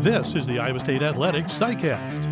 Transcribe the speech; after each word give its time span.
This 0.00 0.34
is 0.34 0.46
the 0.46 0.58
Iowa 0.58 0.80
State 0.80 1.02
Athletics 1.02 1.52
CyCast. 1.58 2.24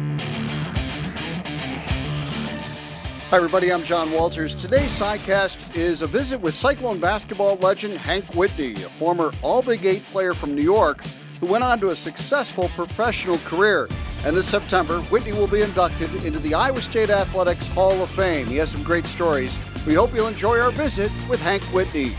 Hi, 3.31 3.37
everybody. 3.37 3.73
I'm 3.73 3.83
John 3.85 4.11
Walters. 4.13 4.55
Today's 4.55 4.91
CyCast 4.99 5.75
is 5.75 6.03
a 6.03 6.07
visit 6.07 6.41
with 6.41 6.55
Cyclone 6.55 7.01
basketball 7.01 7.57
legend 7.57 7.95
Hank 7.95 8.35
Whitney, 8.35 8.73
a 8.73 8.89
former 8.89 9.33
All 9.43 9.63
Big 9.63 9.87
Eight 9.87 10.05
player 10.13 10.35
from 10.35 10.55
New 10.55 10.63
York 10.63 11.03
who 11.41 11.47
went 11.47 11.65
on 11.65 11.81
to 11.81 11.89
a 11.89 11.97
successful 11.97 12.69
professional 12.77 13.39
career. 13.39 13.89
And 14.25 14.37
this 14.37 14.47
September, 14.49 15.01
Whitney 15.03 15.33
will 15.33 15.49
be 15.49 15.63
inducted 15.63 16.13
into 16.25 16.39
the 16.39 16.55
Iowa 16.55 16.81
State 16.81 17.11
Athletics 17.11 17.67
Hall 17.69 18.01
of 18.03 18.11
Fame. 18.11 18.47
He 18.47 18.57
has 18.57 18.71
some 18.71 18.83
great 18.83 19.07
stories. 19.07 19.57
We 19.87 19.95
hope 19.95 20.15
you'll 20.15 20.29
enjoy 20.29 20.61
our 20.61 20.71
visit 20.71 21.11
with 21.29 21.43
Hank 21.43 21.63
Whitney. 21.65 22.13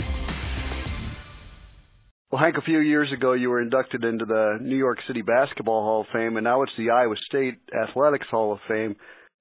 Well, 2.34 2.42
Hank, 2.42 2.56
a 2.58 2.64
few 2.64 2.80
years 2.80 3.14
ago, 3.14 3.34
you 3.34 3.52
were 3.52 3.62
inducted 3.62 4.04
into 4.04 4.26
the 4.26 4.58
New 4.60 4.76
York 4.76 4.98
City 5.06 5.22
Basketball 5.22 5.84
Hall 5.84 6.02
of 6.02 6.08
Fame, 6.12 6.36
and 6.36 6.44
now 6.44 6.64
it's 6.64 6.72
the 6.80 6.90
Iowa 6.90 7.14
State 7.30 7.60
Athletics 7.72 8.26
Hall 8.32 8.52
of 8.52 8.58
Fame. 8.68 8.96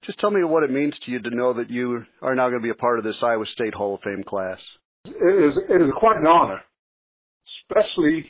Just 0.05 0.19
tell 0.19 0.29
me 0.29 0.43
what 0.43 0.61
it 0.61 0.69
means 0.69 0.93
to 1.03 1.11
you 1.11 1.19
to 1.19 1.35
know 1.35 1.53
that 1.53 1.71
you 1.71 2.03
are 2.21 2.35
now 2.35 2.49
going 2.49 2.61
to 2.61 2.63
be 2.63 2.69
a 2.69 2.75
part 2.75 2.99
of 2.99 3.03
this 3.03 3.15
Iowa 3.23 3.45
State 3.51 3.73
Hall 3.73 3.95
of 3.95 4.01
Fame 4.01 4.23
class. 4.23 4.59
It 5.05 5.09
is, 5.09 5.57
it 5.71 5.81
is 5.81 5.89
quite 5.97 6.17
an 6.17 6.27
honor, 6.27 6.61
especially 7.65 8.29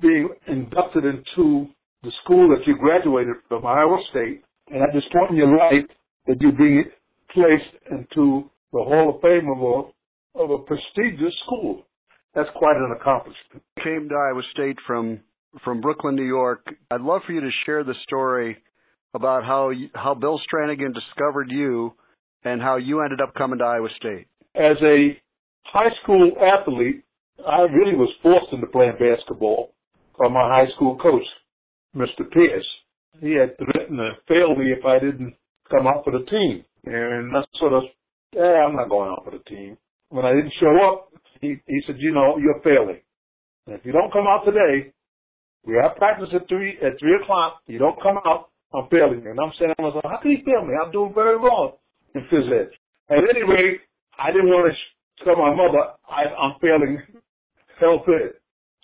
being 0.00 0.28
inducted 0.48 1.04
into 1.04 1.68
the 2.02 2.10
school 2.24 2.48
that 2.48 2.66
you 2.66 2.76
graduated 2.80 3.36
from, 3.46 3.64
Iowa 3.64 3.96
State. 4.10 4.42
And 4.72 4.82
at 4.82 4.92
this 4.92 5.04
point 5.12 5.30
in 5.30 5.36
your 5.36 5.56
life, 5.56 5.86
that 6.26 6.40
you're 6.40 6.50
being 6.50 6.86
placed 7.32 7.78
into 7.92 8.50
the 8.72 8.82
Hall 8.82 9.14
of 9.14 9.20
Fame 9.22 9.48
of 9.48 9.62
a, 9.62 10.42
of 10.42 10.50
a 10.50 10.64
prestigious 10.64 11.32
school. 11.46 11.84
That's 12.34 12.48
quite 12.54 12.76
an 12.76 12.94
accomplishment. 12.98 13.62
Came 13.82 14.08
to 14.08 14.14
Iowa 14.14 14.42
State 14.52 14.76
from 14.86 15.20
from 15.64 15.80
Brooklyn, 15.80 16.14
New 16.14 16.26
York. 16.26 16.64
I'd 16.92 17.00
love 17.00 17.22
for 17.26 17.32
you 17.32 17.40
to 17.40 17.50
share 17.66 17.82
the 17.82 17.94
story 18.04 18.58
about 19.14 19.44
how 19.44 19.72
how 19.94 20.14
Bill 20.14 20.40
Strannigan 20.46 20.94
discovered 20.94 21.50
you 21.50 21.94
and 22.44 22.62
how 22.62 22.76
you 22.76 23.02
ended 23.02 23.20
up 23.20 23.34
coming 23.34 23.58
to 23.58 23.64
Iowa 23.64 23.88
State. 23.96 24.26
As 24.54 24.76
a 24.82 25.20
high 25.64 25.90
school 26.02 26.32
athlete, 26.40 27.04
I 27.46 27.62
really 27.62 27.96
was 27.96 28.12
forced 28.22 28.52
into 28.52 28.66
playing 28.66 28.98
basketball 28.98 29.72
by 30.18 30.28
my 30.28 30.48
high 30.48 30.70
school 30.76 30.96
coach, 30.98 31.24
Mr. 31.96 32.30
Pierce. 32.30 32.66
He 33.20 33.32
had 33.32 33.56
threatened 33.58 33.98
to 33.98 34.12
fail 34.28 34.54
me 34.54 34.72
if 34.72 34.84
I 34.84 34.98
didn't 34.98 35.34
come 35.70 35.86
out 35.86 36.04
for 36.04 36.12
the 36.12 36.24
team. 36.26 36.64
And 36.84 37.36
I 37.36 37.42
sort 37.58 37.72
of, 37.72 37.82
yeah, 38.34 38.64
I'm 38.66 38.76
not 38.76 38.88
going 38.88 39.10
out 39.10 39.24
for 39.24 39.32
the 39.32 39.44
team. 39.44 39.76
When 40.08 40.24
I 40.24 40.32
didn't 40.32 40.52
show 40.60 40.76
up, 40.84 41.12
he, 41.40 41.56
he 41.66 41.80
said, 41.86 41.96
you 41.98 42.12
know, 42.12 42.38
you're 42.38 42.60
failing. 42.62 43.00
And 43.66 43.76
if 43.76 43.84
you 43.84 43.92
don't 43.92 44.12
come 44.12 44.26
out 44.26 44.44
today, 44.44 44.92
we 45.64 45.74
have 45.82 45.96
practice 45.96 46.28
at 46.34 46.48
three 46.48 46.78
at 46.82 46.98
three 46.98 47.16
o'clock. 47.22 47.60
You 47.66 47.78
don't 47.78 48.00
come 48.02 48.18
out, 48.24 48.50
I'm 48.72 48.88
failing 48.88 49.22
you. 49.22 49.30
And 49.30 49.40
I'm 49.40 49.52
saying, 49.58 49.72
I 49.78 49.82
was 49.82 49.94
like, 49.94 50.10
how 50.10 50.20
can 50.20 50.30
he 50.30 50.42
fail 50.44 50.64
me? 50.64 50.74
I'm 50.74 50.92
doing 50.92 51.12
very 51.14 51.38
well 51.38 51.80
in 52.14 52.22
phys 52.32 52.48
ed. 52.48 52.70
At 53.10 53.18
any 53.28 53.42
rate, 53.42 53.80
I 54.18 54.32
didn't 54.32 54.48
want 54.48 54.72
to 54.72 55.24
tell 55.24 55.36
my 55.36 55.54
mother 55.54 55.92
I, 56.08 56.32
I'm 56.32 56.58
failing 56.60 57.02
health 57.78 58.02
ed. 58.08 58.34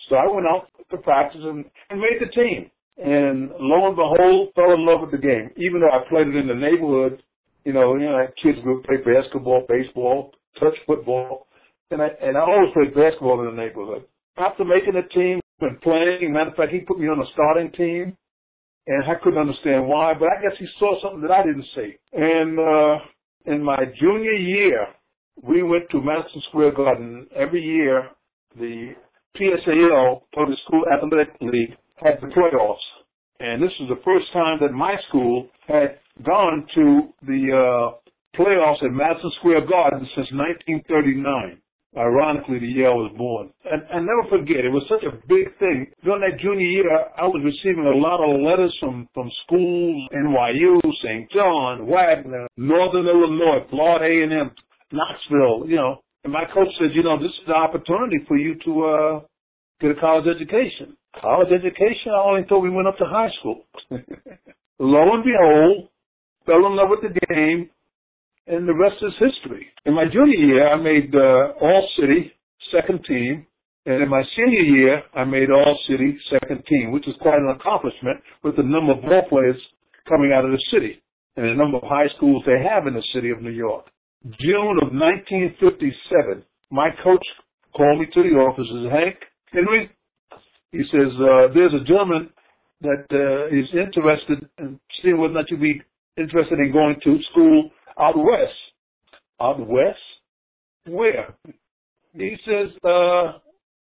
So 0.09 0.15
I 0.15 0.27
went 0.27 0.47
out 0.47 0.67
to 0.91 0.97
practice 0.97 1.41
and, 1.43 1.65
and 1.89 1.99
made 1.99 2.19
the 2.21 2.31
team. 2.31 2.69
And 2.97 3.51
lo 3.59 3.87
and 3.87 3.95
behold, 3.95 4.49
fell 4.55 4.73
in 4.73 4.85
love 4.85 5.01
with 5.01 5.11
the 5.11 5.17
game. 5.17 5.51
Even 5.57 5.81
though 5.81 5.91
I 5.91 6.07
played 6.09 6.27
it 6.27 6.35
in 6.35 6.47
the 6.47 6.55
neighborhood, 6.55 7.21
you 7.65 7.73
know, 7.73 7.95
you 7.95 8.05
know, 8.05 8.25
kids 8.41 8.57
would 8.63 8.83
play 8.83 8.97
basketball, 8.97 9.65
baseball, 9.67 10.31
touch 10.59 10.73
football, 10.85 11.46
and 11.91 12.01
I 12.01 12.07
and 12.21 12.37
I 12.37 12.41
always 12.41 12.73
played 12.73 12.93
basketball 12.93 13.39
in 13.41 13.55
the 13.55 13.61
neighborhood. 13.61 14.03
After 14.37 14.65
making 14.65 14.93
the 14.93 15.07
team 15.13 15.39
and 15.61 15.81
playing, 15.81 16.31
matter 16.33 16.51
of 16.51 16.55
fact, 16.55 16.71
he 16.71 16.79
put 16.79 16.99
me 16.99 17.07
on 17.07 17.19
the 17.19 17.25
starting 17.33 17.71
team, 17.71 18.15
and 18.87 19.03
I 19.03 19.15
couldn't 19.23 19.39
understand 19.39 19.87
why, 19.87 20.13
but 20.13 20.27
I 20.27 20.41
guess 20.41 20.57
he 20.59 20.67
saw 20.79 21.01
something 21.01 21.21
that 21.21 21.31
I 21.31 21.43
didn't 21.43 21.65
see. 21.75 21.95
And 22.13 22.59
uh, 22.59 22.97
in 23.45 23.63
my 23.63 23.77
junior 23.99 24.33
year, 24.33 24.87
we 25.41 25.63
went 25.63 25.89
to 25.91 26.01
Madison 26.01 26.41
Square 26.49 26.73
Garden 26.73 27.27
every 27.35 27.63
year. 27.63 28.09
The 28.57 28.93
PSAL, 29.37 30.21
Public 30.33 30.57
School 30.67 30.83
Athletic 30.91 31.33
League, 31.41 31.75
had 31.97 32.19
the 32.21 32.27
playoffs. 32.27 32.77
And 33.39 33.61
this 33.61 33.71
was 33.79 33.89
the 33.89 34.01
first 34.03 34.25
time 34.33 34.57
that 34.61 34.73
my 34.73 34.95
school 35.09 35.47
had 35.67 35.99
gone 36.25 36.65
to 36.73 37.13
the 37.21 37.53
uh, 37.53 38.39
playoffs 38.39 38.83
at 38.83 38.91
Madison 38.91 39.31
Square 39.39 39.67
Garden 39.67 40.07
since 40.15 40.27
1939. 40.31 41.61
Ironically, 41.97 42.59
the 42.59 42.67
year 42.67 42.91
I 42.91 42.93
was 42.93 43.11
born. 43.17 43.49
And, 43.65 43.81
and 43.89 44.05
never 44.05 44.29
forget, 44.29 44.61
it 44.61 44.69
was 44.69 44.85
such 44.85 45.01
a 45.01 45.17
big 45.27 45.49
thing. 45.57 45.89
During 46.03 46.21
that 46.21 46.39
junior 46.39 46.69
year, 46.69 46.85
I 47.17 47.25
was 47.25 47.41
receiving 47.41 47.89
a 47.89 47.97
lot 47.97 48.21
of 48.21 48.37
letters 48.39 48.75
from, 48.79 49.09
from 49.13 49.31
schools, 49.43 50.07
NYU, 50.13 50.77
St. 51.01 51.25
John, 51.31 51.87
Wagner, 51.87 52.45
Northern 52.55 53.07
Illinois, 53.07 53.65
Florida 53.69 54.05
A&M, 54.05 54.51
Knoxville, 54.93 55.67
you 55.67 55.77
know. 55.77 55.99
And 56.23 56.31
my 56.31 56.45
coach 56.53 56.69
said, 56.77 56.93
you 56.93 57.01
know, 57.01 57.17
this 57.17 57.33
is 57.33 57.47
the 57.47 57.57
opportunity 57.57 58.21
for 58.27 58.37
you 58.37 58.55
to 58.65 58.71
uh, 58.85 59.19
get 59.81 59.91
a 59.91 59.99
college 59.99 60.27
education. 60.29 60.95
College 61.19 61.49
education, 61.49 62.13
I 62.13 62.21
only 62.21 62.45
thought 62.47 62.59
we 62.61 62.69
went 62.69 62.87
up 62.87 62.97
to 62.97 63.05
high 63.05 63.29
school. 63.39 63.65
Lo 64.79 65.01
and 65.13 65.23
behold, 65.23 65.89
fell 66.45 66.65
in 66.65 66.75
love 66.75 66.89
with 66.89 67.01
the 67.01 67.17
game, 67.33 67.69
and 68.47 68.67
the 68.67 68.73
rest 68.73 68.95
is 69.01 69.13
history. 69.19 69.67
In 69.85 69.93
my 69.93 70.05
junior 70.05 70.39
year, 70.39 70.67
I 70.69 70.75
made 70.77 71.13
uh, 71.13 71.53
All 71.61 71.89
City 71.99 72.31
second 72.71 73.03
team, 73.05 73.45
and 73.85 74.01
in 74.01 74.09
my 74.09 74.23
senior 74.35 74.61
year, 74.61 75.03
I 75.13 75.23
made 75.25 75.49
All 75.51 75.77
City 75.87 76.17
second 76.29 76.63
team, 76.67 76.91
which 76.91 77.07
is 77.07 77.15
quite 77.21 77.39
an 77.39 77.55
accomplishment 77.59 78.19
with 78.43 78.55
the 78.55 78.63
number 78.63 78.93
of 78.93 79.01
ball 79.01 79.23
players 79.29 79.57
coming 80.07 80.31
out 80.31 80.45
of 80.45 80.51
the 80.51 80.63
city 80.71 81.01
and 81.35 81.45
the 81.45 81.53
number 81.53 81.77
of 81.77 81.83
high 81.83 82.07
schools 82.15 82.43
they 82.45 82.63
have 82.63 82.87
in 82.87 82.93
the 82.93 83.03
city 83.13 83.29
of 83.29 83.41
New 83.41 83.51
York. 83.51 83.85
June 84.39 84.79
of 84.81 84.91
1957, 84.91 86.43
my 86.71 86.89
coach 87.03 87.23
called 87.75 87.99
me 87.99 88.07
to 88.13 88.23
the 88.23 88.35
office 88.35 88.65
and 88.69 88.89
said, 88.89 88.99
Hank, 88.99 89.15
Henry, 89.51 89.91
he 90.71 90.83
says, 90.91 91.11
uh, 91.19 91.53
there's 91.53 91.73
a 91.73 91.85
gentleman 91.85 92.29
that 92.81 93.05
uh, 93.11 93.47
is 93.53 93.67
interested 93.73 94.49
in 94.59 94.79
seeing 95.01 95.17
whether 95.17 95.33
or 95.33 95.37
not 95.37 95.51
you'd 95.51 95.61
be 95.61 95.81
interested 96.17 96.59
in 96.59 96.71
going 96.71 96.95
to 97.03 97.19
school 97.31 97.69
out 97.99 98.17
west. 98.17 98.53
Out 99.41 99.59
west? 99.59 99.97
Where? 100.87 101.35
He 102.13 102.35
says, 102.45 102.71
uh, 102.83 103.37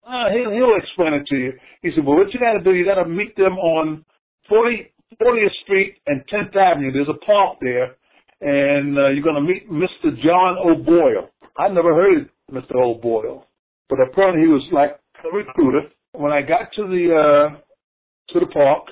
uh, 0.06 0.28
he'll, 0.32 0.50
he'll 0.50 0.76
explain 0.76 1.14
it 1.14 1.26
to 1.28 1.36
you. 1.36 1.52
He 1.82 1.90
said, 1.94 2.04
well, 2.04 2.16
what 2.16 2.32
you 2.32 2.40
got 2.40 2.54
to 2.54 2.64
do, 2.64 2.74
you 2.74 2.84
got 2.84 3.02
to 3.02 3.08
meet 3.08 3.36
them 3.36 3.54
on 3.58 4.04
40, 4.48 4.92
40th 5.22 5.54
Street 5.64 5.96
and 6.06 6.22
10th 6.32 6.56
Avenue. 6.56 6.92
There's 6.92 7.08
a 7.08 7.24
park 7.24 7.58
there, 7.60 7.96
and 8.40 8.98
uh, 8.98 9.08
you're 9.08 9.22
going 9.22 9.36
to 9.36 9.40
meet 9.40 9.70
Mr. 9.70 10.16
John 10.22 10.56
O'Boyle. 10.58 11.30
I 11.56 11.68
never 11.68 11.94
heard 11.94 12.22
of 12.22 12.54
Mr. 12.54 12.76
O'Boyle, 12.76 13.46
but 13.88 13.98
apparently 14.00 14.42
he 14.42 14.48
was 14.48 14.66
like 14.72 14.98
a 15.24 15.34
recruiter. 15.34 15.88
When 16.12 16.32
I 16.32 16.42
got 16.42 16.72
to 16.76 16.82
the 16.82 17.50
uh, 17.52 18.32
to 18.32 18.40
the 18.40 18.46
park, 18.46 18.84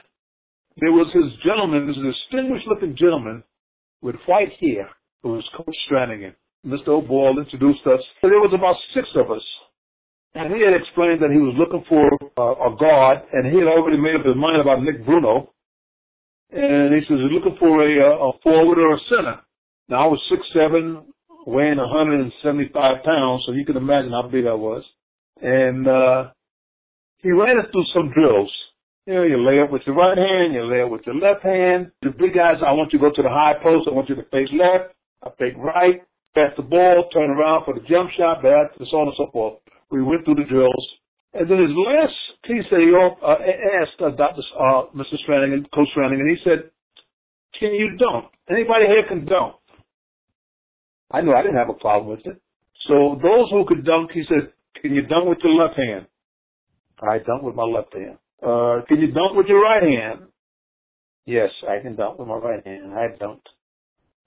there 0.78 0.92
was 0.92 1.12
his 1.12 1.32
gentleman, 1.44 1.86
this 1.86 1.96
distinguished 1.96 2.66
looking 2.66 2.96
gentleman 2.96 3.42
with 4.00 4.16
white 4.26 4.50
hair 4.60 4.88
it 5.24 5.28
was 5.28 5.44
Coach 5.56 5.76
Strannigan. 5.88 6.34
Mr. 6.66 6.88
O'Boyle 6.88 7.38
introduced 7.38 7.86
us. 7.86 8.00
There 8.22 8.38
was 8.38 8.54
about 8.54 8.76
six 8.94 9.08
of 9.16 9.30
us. 9.30 9.42
And 10.34 10.54
he 10.54 10.62
had 10.62 10.72
explained 10.72 11.20
that 11.20 11.30
he 11.30 11.38
was 11.38 11.54
looking 11.58 11.84
for 11.88 12.08
uh, 12.38 12.72
a 12.72 12.76
guard, 12.76 13.18
and 13.32 13.46
he 13.52 13.58
had 13.58 13.68
already 13.68 13.98
made 13.98 14.16
up 14.16 14.24
his 14.24 14.36
mind 14.36 14.60
about 14.60 14.82
Nick 14.82 15.04
Bruno. 15.04 15.52
And 16.50 16.94
he 16.94 17.00
says 17.04 17.18
he's 17.20 17.32
looking 17.32 17.56
for 17.58 17.82
a, 17.84 17.92
a 18.00 18.32
forward 18.42 18.78
or 18.78 18.94
a 18.94 19.00
center. 19.08 19.40
Now 19.88 20.04
I 20.04 20.06
was 20.06 20.20
six 20.30 20.40
seven, 20.54 21.04
weighing 21.46 21.78
175 21.78 23.04
pounds, 23.04 23.42
so 23.44 23.52
you 23.52 23.66
can 23.66 23.76
imagine 23.76 24.12
how 24.12 24.28
big 24.28 24.46
I 24.46 24.54
was. 24.54 24.84
And 25.40 25.88
uh, 25.88 26.30
he 27.18 27.30
ran 27.30 27.58
us 27.58 27.66
through 27.72 27.86
some 27.92 28.12
drills. 28.12 28.52
You 29.06 29.14
know, 29.14 29.22
you 29.24 29.36
lay 29.44 29.60
up 29.60 29.70
with 29.70 29.82
your 29.84 29.96
right 29.96 30.16
hand, 30.16 30.54
you 30.54 30.64
lay 30.64 30.82
up 30.82 30.90
with 30.90 31.02
your 31.04 31.16
left 31.16 31.42
hand. 31.42 31.90
The 32.02 32.10
big 32.10 32.34
guys, 32.34 32.62
I 32.64 32.72
want 32.72 32.92
you 32.92 33.00
to 33.00 33.10
go 33.10 33.14
to 33.14 33.22
the 33.22 33.28
high 33.28 33.54
post, 33.60 33.88
I 33.90 33.92
want 33.92 34.08
you 34.08 34.14
to 34.14 34.22
face 34.30 34.48
left. 34.52 34.94
I 35.22 35.30
fake 35.38 35.56
right, 35.56 36.02
pass 36.34 36.50
the 36.56 36.62
ball, 36.62 37.08
turn 37.12 37.30
around 37.30 37.64
for 37.64 37.74
the 37.74 37.86
jump 37.88 38.10
shot, 38.16 38.42
back, 38.42 38.72
and 38.78 38.88
so 38.90 38.96
on 38.98 39.08
and 39.08 39.16
so 39.16 39.30
forth. 39.32 39.58
We 39.90 40.02
went 40.02 40.24
through 40.24 40.36
the 40.36 40.48
drills. 40.48 40.88
And 41.34 41.48
then 41.50 41.58
his 41.58 41.72
last 41.72 42.16
piece 42.44 42.64
that 42.70 42.80
he 42.80 42.92
uh, 42.92 43.32
asked 43.80 44.00
uh, 44.00 44.10
Dr. 44.16 44.42
Uh, 44.58 44.92
Mr. 44.94 45.16
Strannigan, 45.24 45.64
Coach 45.72 45.88
Strannigan, 45.96 46.28
he 46.28 46.36
said, 46.44 46.70
can 47.58 47.72
you 47.72 47.96
dunk? 47.96 48.32
Anybody 48.50 48.86
here 48.86 49.04
can 49.08 49.24
dunk. 49.24 49.56
I 51.10 51.20
knew 51.20 51.32
I 51.32 51.42
didn't 51.42 51.56
have 51.56 51.68
a 51.68 51.74
problem 51.74 52.10
with 52.10 52.26
it. 52.26 52.40
So 52.88 53.18
those 53.22 53.50
who 53.50 53.64
could 53.66 53.84
dunk, 53.84 54.10
he 54.12 54.24
said, 54.28 54.52
can 54.80 54.94
you 54.94 55.02
dunk 55.02 55.28
with 55.28 55.38
your 55.44 55.54
left 55.54 55.78
hand? 55.78 56.06
I 57.00 57.18
dunk 57.18 57.42
with 57.42 57.54
my 57.54 57.64
left 57.64 57.94
hand. 57.94 58.18
Uh, 58.42 58.84
can 58.88 59.00
you 59.00 59.12
dunk 59.12 59.36
with 59.36 59.46
your 59.46 59.62
right 59.62 59.82
hand? 59.82 60.28
Yes, 61.24 61.50
I 61.68 61.80
can 61.80 61.96
dunk 61.96 62.18
with 62.18 62.28
my 62.28 62.36
right 62.36 62.66
hand. 62.66 62.92
I 62.92 63.08
dunked. 63.22 63.46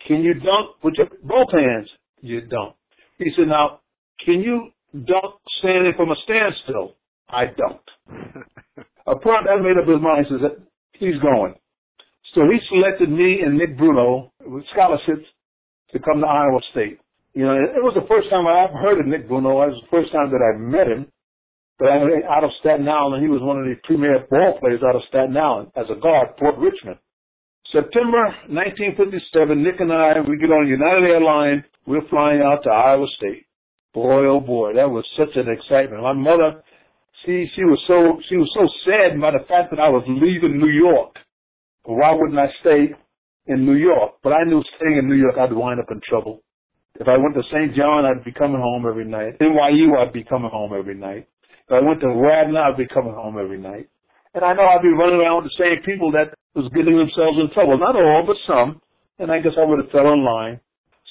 Can 0.05 0.21
you 0.23 0.33
dunk 0.35 0.83
with 0.83 0.93
your 0.97 1.07
both 1.23 1.51
hands? 1.51 1.89
You 2.21 2.41
don't. 2.41 2.75
He 3.17 3.31
said, 3.35 3.47
now, 3.47 3.79
can 4.23 4.41
you 4.41 4.69
dunk 4.93 5.35
standing 5.59 5.93
from 5.95 6.11
a 6.11 6.15
standstill? 6.23 6.95
I 7.29 7.45
don't. 7.45 7.81
a 9.07 9.15
prompt 9.15 9.49
I 9.49 9.61
made 9.61 9.77
up 9.81 9.87
his 9.87 10.01
mind. 10.01 10.27
Says, 10.29 10.61
he's 10.93 11.19
going. 11.21 11.55
So 12.33 12.41
he 12.51 12.59
selected 12.69 13.09
me 13.09 13.41
and 13.45 13.57
Nick 13.57 13.77
Bruno 13.77 14.31
with 14.45 14.63
scholarships 14.73 15.25
to 15.93 15.99
come 15.99 16.21
to 16.21 16.27
Iowa 16.27 16.59
State. 16.71 16.99
You 17.33 17.43
know, 17.43 17.55
it 17.55 17.83
was 17.83 17.95
the 17.95 18.07
first 18.07 18.29
time 18.29 18.47
I 18.47 18.63
ever 18.63 18.77
heard 18.77 18.99
of 18.99 19.07
Nick 19.07 19.27
Bruno. 19.27 19.63
It 19.63 19.71
was 19.71 19.81
the 19.83 19.91
first 19.91 20.11
time 20.11 20.31
that 20.31 20.43
I 20.43 20.57
met 20.57 20.87
him. 20.87 21.07
But 21.77 21.89
I 21.89 21.97
was 21.97 22.23
out 22.29 22.43
of 22.43 22.51
Staten 22.59 22.87
Island. 22.87 23.15
And 23.19 23.23
he 23.23 23.29
was 23.29 23.41
one 23.41 23.59
of 23.59 23.65
the 23.65 23.75
premier 23.83 24.25
ball 24.29 24.59
players 24.59 24.81
out 24.87 24.95
of 24.95 25.01
Staten 25.09 25.35
Island 25.35 25.71
as 25.75 25.85
a 25.89 25.99
guard, 25.99 26.37
Port 26.37 26.55
Richmond. 26.57 26.99
September 27.71 28.29
1957, 28.45 29.63
Nick 29.63 29.79
and 29.79 29.91
I, 29.91 30.21
we 30.21 30.38
get 30.38 30.53
on 30.53 30.67
United 30.67 31.09
Airlines. 31.09 31.63
We're 31.88 32.07
flying 32.09 32.41
out 32.41 32.62
to 32.63 32.69
Iowa 32.69 33.07
State. 33.17 33.45
Boy, 33.94 34.25
oh 34.27 34.39
boy, 34.39 34.73
that 34.75 34.89
was 34.89 35.06
such 35.17 35.33
an 35.35 35.50
excitement. 35.50 36.03
My 36.03 36.13
mother, 36.13 36.62
she, 37.25 37.50
she 37.56 37.63
was 37.63 37.81
so, 37.88 38.21
she 38.29 38.38
was 38.38 38.50
so 38.53 38.69
sad 38.85 39.19
by 39.19 39.31
the 39.31 39.45
fact 39.50 39.71
that 39.71 39.79
I 39.79 39.89
was 39.89 40.06
leaving 40.07 40.59
New 40.59 40.69
York. 40.69 41.15
Why 41.85 42.13
wouldn't 42.13 42.38
I 42.38 42.53
stay 42.62 42.94
in 43.47 43.65
New 43.65 43.75
York? 43.75 44.13
But 44.21 44.33
I 44.33 44.44
knew 44.44 44.62
staying 44.77 44.97
in 44.97 45.09
New 45.09 45.15
York, 45.15 45.35
I'd 45.38 45.53
wind 45.53 45.79
up 45.79 45.89
in 45.89 46.01
trouble. 46.07 46.41
If 47.00 47.07
I 47.07 47.17
went 47.17 47.33
to 47.33 47.44
St. 47.51 47.75
John, 47.75 48.06
I'd 48.06 48.23
be 48.23 48.31
coming 48.31 48.62
home 48.62 48.85
every 48.88 49.06
night. 49.06 49.39
NYU, 49.41 49.97
I'd 49.97 50.13
be 50.13 50.23
coming 50.23 50.51
home 50.51 50.71
every 50.77 50.95
night. 50.95 51.27
If 51.67 51.73
I 51.73 51.81
went 51.81 52.00
to 52.01 52.07
Radnor, 52.07 52.62
I'd 52.62 52.77
be 52.77 52.88
coming 52.88 53.13
home 53.13 53.38
every 53.41 53.59
night. 53.59 53.89
And 54.33 54.45
I 54.45 54.53
know 54.53 54.63
I'd 54.63 54.81
be 54.81 54.94
running 54.94 55.19
around 55.19 55.44
with 55.44 55.51
the 55.51 55.63
same 55.63 55.83
people 55.83 56.12
that 56.12 56.35
was 56.55 56.71
getting 56.73 56.97
themselves 56.97 57.37
in 57.39 57.51
trouble. 57.53 57.77
Not 57.77 57.95
all, 57.95 58.23
but 58.25 58.37
some. 58.47 58.81
And 59.19 59.31
I 59.31 59.39
guess 59.39 59.53
I 59.59 59.65
would 59.65 59.79
have 59.83 59.91
fell 59.91 60.11
in 60.13 60.23
line. 60.23 60.59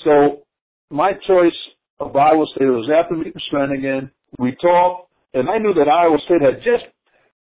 So 0.04 0.44
my 0.90 1.12
choice 1.26 1.56
of 2.00 2.16
Iowa 2.16 2.44
State 2.54 2.66
was 2.66 2.90
after 2.90 3.14
meeting 3.16 3.40
Strannigan. 3.48 4.10
We 4.38 4.56
talked, 4.60 5.10
and 5.32 5.48
I 5.48 5.58
knew 5.58 5.72
that 5.74 5.88
Iowa 5.88 6.18
State 6.26 6.42
had 6.42 6.58
just 6.64 6.84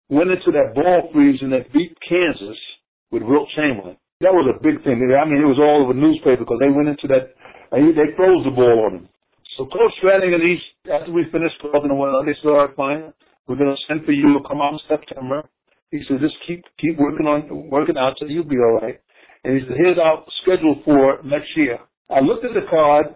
went 0.09 0.31
into 0.31 0.51
that 0.53 0.75
ball 0.75 1.11
freeze 1.13 1.39
and 1.43 1.53
that 1.53 1.73
beat 1.73 1.97
Kansas 2.09 2.59
with 3.11 3.23
Wilt 3.23 3.49
Chamberlain. 3.55 3.97
That 4.21 4.35
was 4.35 4.51
a 4.51 4.59
big 4.63 4.83
thing. 4.85 5.01
I 5.01 5.25
mean, 5.25 5.41
it 5.41 5.49
was 5.49 5.59
all 5.59 5.85
over 5.85 5.95
the 5.95 6.03
newspaper 6.03 6.45
because 6.45 6.61
they 6.61 6.69
went 6.69 6.89
into 6.89 7.09
that 7.09 7.33
and 7.73 7.95
they 7.97 8.13
froze 8.17 8.45
the 8.45 8.51
ball 8.51 8.87
on 8.87 8.93
him. 9.01 9.09
So 9.57 9.67
Coach 9.67 9.93
Strannigan, 10.03 10.43
he's, 10.43 10.63
after 10.91 11.13
we 11.13 11.25
finished 11.33 11.57
talking 11.61 11.95
one 11.95 12.13
they 12.27 12.35
said, 12.43 12.49
all 12.49 12.67
right, 12.67 12.77
fine. 12.77 13.13
We're 13.47 13.57
going 13.57 13.75
to 13.75 13.83
send 13.89 14.05
for 14.05 14.13
you 14.13 14.39
to 14.39 14.47
come 14.47 14.61
out 14.61 14.75
in 14.75 14.81
September. 14.89 15.49
He 15.91 16.03
said, 16.07 16.21
just 16.21 16.37
keep, 16.47 16.65
keep 16.79 16.97
working 16.99 17.27
on, 17.27 17.69
working 17.71 17.97
out 17.97 18.17
so 18.19 18.27
you'll 18.27 18.45
be 18.45 18.57
all 18.57 18.79
right. 18.81 19.01
And 19.45 19.59
he 19.59 19.67
said, 19.67 19.77
here's 19.77 19.99
our 19.99 20.25
schedule 20.43 20.81
for 20.85 21.21
next 21.25 21.49
year. 21.57 21.79
I 22.11 22.21
looked 22.21 22.45
at 22.45 22.55
the 22.55 22.67
card. 22.69 23.07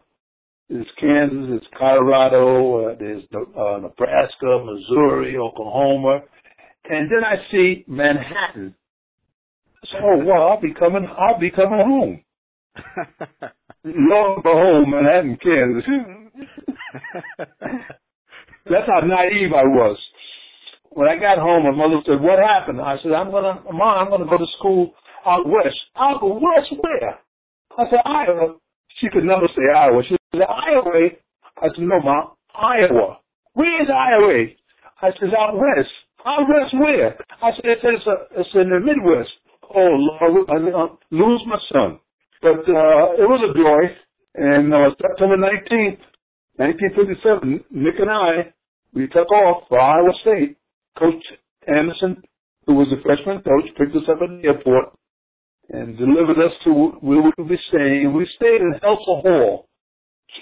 It's 0.71 0.91
Kansas, 0.99 1.61
it's 1.61 1.67
Colorado, 1.79 2.89
uh, 2.89 2.95
there's 2.99 3.23
uh, 3.35 3.79
Nebraska, 3.83 4.65
Missouri, 4.65 5.37
Oklahoma. 5.37 6.21
And 6.89 7.11
then 7.11 7.23
I 7.23 7.37
see 7.51 7.85
Manhattan. 7.87 8.75
So, 9.85 9.99
oh 10.03 10.25
well, 10.25 10.49
I'll 10.49 10.61
be 10.61 10.73
coming, 10.73 11.07
I'll 11.19 11.39
be 11.39 11.51
coming 11.51 11.81
home. 11.81 12.25
Lo 13.85 14.35
and 14.35 14.43
behold, 14.43 14.89
Manhattan, 14.89 15.37
Kansas. 15.43 15.85
That's 18.65 18.87
how 18.87 19.01
naive 19.07 19.53
I 19.53 19.65
was. 19.65 19.99
When 20.95 21.09
I 21.09 21.17
got 21.19 21.39
home, 21.39 21.65
my 21.65 21.75
mother 21.75 22.01
said, 22.07 22.21
"What 22.21 22.39
happened?" 22.39 22.81
I 22.81 22.97
said, 23.03 23.13
"I'm 23.13 23.31
gonna, 23.31 23.61
mom, 23.73 23.99
I'm 23.99 24.11
gonna 24.11 24.31
go 24.31 24.39
to 24.39 24.47
school 24.59 24.95
out 25.27 25.47
west." 25.47 25.77
Out 25.97 26.23
west 26.23 26.73
where? 26.81 27.19
I 27.77 27.85
said, 27.91 28.01
Iowa. 28.05 28.57
She 29.01 29.09
could 29.11 29.25
never 29.25 29.49
say 29.57 29.63
Iowa. 29.75 30.03
She 30.09 30.17
said, 30.33 30.43
Iowa. 30.43 31.11
I 31.59 31.67
said, 31.75 31.85
no, 31.85 32.01
mom, 32.01 32.33
Iowa. 32.55 33.19
Where 33.55 33.83
is 33.83 33.89
Iowa? 33.91 34.47
I 35.03 35.11
said, 35.19 35.35
out 35.39 35.55
west. 35.55 35.91
Out 36.25 36.47
west 36.49 36.75
where? 36.75 37.17
I 37.43 37.51
said, 37.57 37.65
it's, 37.65 37.83
it's, 37.85 38.07
a, 38.07 38.41
it's 38.41 38.51
in 38.55 38.71
the 38.71 38.81
Midwest. 38.81 39.31
Oh, 39.75 40.19
Lord, 40.21 40.49
I 40.51 40.57
lose 41.11 41.43
my 41.47 41.59
son. 41.73 41.99
But 42.43 42.63
uh, 42.69 43.19
it 43.19 43.27
was 43.27 43.43
a 43.43 43.59
joy. 43.59 43.97
And 44.37 44.73
uh, 44.73 44.91
September 45.01 45.37
19th, 45.37 45.99
1957, 46.57 47.65
Nick 47.71 47.95
and 47.99 48.11
I, 48.11 48.53
we 48.93 49.09
took 49.09 49.31
off 49.31 49.65
for 49.69 49.81
Iowa 49.81 50.13
State. 50.23 50.57
Coach 50.99 51.23
Anderson, 51.67 52.23
who 52.67 52.75
was 52.75 52.89
the 52.91 53.03
freshman 53.03 53.43
coach, 53.43 53.71
picked 53.77 53.97
us 53.97 54.09
up 54.09 54.23
at 54.23 54.29
the 54.29 54.49
airport 54.49 54.97
and 55.71 55.97
delivered 55.97 56.39
us 56.39 56.53
to 56.65 56.73
where 57.01 57.23
we 57.23 57.33
would 57.37 57.49
be 57.49 57.59
staying. 57.69 58.13
We 58.15 58.29
stayed 58.37 58.61
in 58.61 58.75
Helser 58.83 59.23
Hall, 59.23 59.69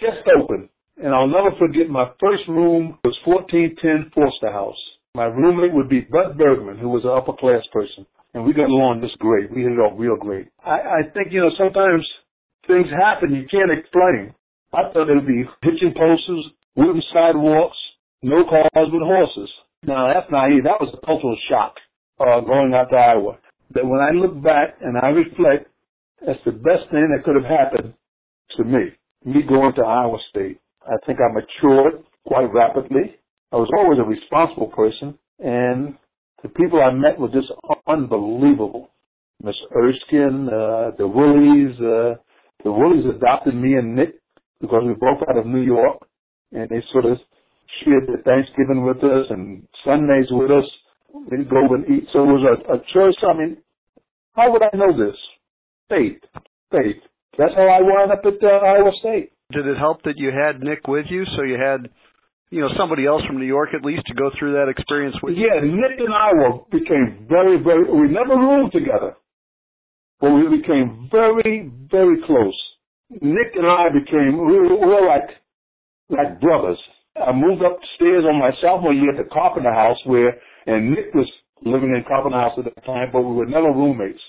just 0.00 0.26
open. 0.38 0.68
And 0.96 1.14
I'll 1.14 1.26
never 1.26 1.56
forget 1.58 1.88
my 1.88 2.10
first 2.20 2.46
room 2.48 2.98
was 3.04 3.16
1410 3.24 4.12
Forster 4.14 4.52
House. 4.52 4.76
My 5.14 5.24
roommate 5.24 5.72
would 5.74 5.88
be 5.88 6.00
Bud 6.00 6.36
Bergman, 6.36 6.78
who 6.78 6.88
was 6.88 7.04
an 7.04 7.10
upper 7.10 7.32
class 7.32 7.62
person 7.72 8.06
and 8.34 8.44
we 8.44 8.52
got 8.52 8.68
along 8.68 9.00
just 9.02 9.18
great. 9.18 9.50
We 9.50 9.62
hit 9.62 9.72
it 9.72 9.78
off 9.80 9.98
real 9.98 10.16
great. 10.16 10.48
I, 10.64 11.04
I 11.04 11.10
think, 11.12 11.32
you 11.32 11.40
know, 11.40 11.50
sometimes 11.58 12.06
things 12.66 12.86
happen 12.90 13.34
you 13.34 13.46
can't 13.50 13.70
explain. 13.70 14.34
I 14.72 14.88
thought 14.92 15.10
it 15.10 15.14
would 15.14 15.26
be 15.26 15.44
hitching 15.60 15.92
posts, 15.96 16.28
wooden 16.76 17.02
sidewalks, 17.12 17.76
no 18.22 18.44
cars 18.44 18.70
but 18.72 19.04
horses. 19.04 19.50
Now 19.84 20.12
that's 20.12 20.30
naive. 20.30 20.64
That 20.64 20.80
was 20.80 20.94
a 20.94 21.06
cultural 21.06 21.36
shock, 21.48 21.74
uh, 22.20 22.40
going 22.40 22.74
out 22.74 22.90
to 22.90 22.96
Iowa. 22.96 23.38
But 23.72 23.86
when 23.86 24.00
I 24.00 24.10
look 24.10 24.42
back 24.42 24.76
and 24.80 24.96
I 24.98 25.08
reflect, 25.08 25.68
that's 26.24 26.38
the 26.44 26.52
best 26.52 26.90
thing 26.90 27.08
that 27.10 27.24
could 27.24 27.36
have 27.36 27.50
happened 27.50 27.94
to 28.56 28.64
me. 28.64 28.92
Me 29.24 29.42
going 29.42 29.74
to 29.74 29.82
Iowa 29.82 30.18
State. 30.30 30.60
I 30.86 30.96
think 31.06 31.18
I 31.20 31.32
matured 31.32 32.02
quite 32.26 32.52
rapidly. 32.52 33.16
I 33.52 33.56
was 33.56 33.70
always 33.76 33.98
a 33.98 34.04
responsible 34.04 34.68
person 34.68 35.18
and 35.38 35.94
the 36.42 36.48
people 36.48 36.80
I 36.80 36.92
met 36.92 37.18
were 37.18 37.28
just 37.28 37.52
unbelievable. 37.86 38.90
Miss 39.42 39.54
Erskine, 39.74 40.48
uh, 40.48 40.90
the 40.96 41.06
Woolies, 41.06 41.74
uh, 41.80 42.14
the 42.64 42.70
Woolies 42.70 43.06
adopted 43.14 43.54
me 43.54 43.74
and 43.74 43.96
Nick 43.96 44.14
because 44.60 44.82
we 44.86 44.94
both 44.94 45.18
out 45.28 45.36
of 45.38 45.46
New 45.46 45.60
York, 45.62 45.98
and 46.52 46.68
they 46.68 46.82
sort 46.92 47.04
of 47.06 47.18
shared 47.84 48.06
the 48.06 48.22
Thanksgiving 48.22 48.84
with 48.84 48.98
us 48.98 49.26
and 49.30 49.66
Sundays 49.84 50.26
with 50.30 50.50
us. 50.50 50.64
We'd 51.30 51.48
go 51.48 51.74
and 51.74 51.84
eat. 51.88 52.08
So 52.12 52.24
it 52.24 52.32
was 52.32 52.44
a, 52.44 52.74
a 52.74 52.78
choice. 52.92 53.16
I 53.22 53.36
mean, 53.36 53.56
how 54.34 54.50
would 54.52 54.62
I 54.62 54.74
know 54.76 54.92
this? 54.96 55.16
Faith, 55.88 56.20
faith. 56.70 57.02
That's 57.38 57.54
how 57.54 57.68
I 57.68 57.80
wound 57.80 58.12
up 58.12 58.24
at 58.24 58.42
uh, 58.42 58.48
Iowa 58.48 58.92
State. 59.00 59.32
Did 59.52 59.66
it 59.66 59.76
help 59.76 60.02
that 60.04 60.16
you 60.16 60.30
had 60.32 60.62
Nick 60.62 60.86
with 60.88 61.06
you, 61.10 61.24
so 61.36 61.42
you 61.42 61.58
had 61.60 61.90
you 62.50 62.60
know 62.60 62.68
somebody 62.78 63.06
else 63.06 63.22
from 63.26 63.38
New 63.38 63.46
York 63.46 63.70
at 63.74 63.84
least 63.84 64.06
to 64.06 64.14
go 64.14 64.30
through 64.38 64.52
that 64.52 64.68
experience 64.68 65.16
with 65.22 65.36
you? 65.36 65.48
Yeah, 65.48 65.60
Nick 65.60 66.00
and 66.00 66.14
I 66.14 66.32
were 66.32 66.60
became 66.70 67.26
very, 67.28 67.62
very. 67.62 67.84
We 67.84 68.08
never 68.08 68.36
roomed 68.36 68.72
together, 68.72 69.16
but 70.20 70.30
we 70.32 70.56
became 70.56 71.08
very, 71.10 71.70
very 71.90 72.16
close. 72.26 72.56
Nick 73.10 73.52
and 73.54 73.66
I 73.66 73.88
became 73.92 74.38
we 74.38 74.56
were, 74.56 74.76
we 74.76 74.86
were 74.86 75.06
like 75.06 75.28
like 76.08 76.40
brothers. 76.40 76.78
I 77.16 77.32
moved 77.32 77.60
upstairs 77.60 78.24
on 78.24 78.40
my 78.40 78.50
sophomore 78.60 78.94
year 78.94 79.12
the 79.12 79.28
Carpenter 79.28 79.72
House 79.72 79.98
where, 80.06 80.32
and 80.66 80.90
Nick 80.90 81.12
was 81.14 81.28
living 81.60 81.92
in 81.94 82.04
Carpenter 82.08 82.38
House 82.38 82.56
at 82.56 82.64
the 82.64 82.80
time, 82.82 83.10
but 83.12 83.20
we 83.20 83.34
were 83.34 83.46
never 83.46 83.68
roommates. 83.68 84.20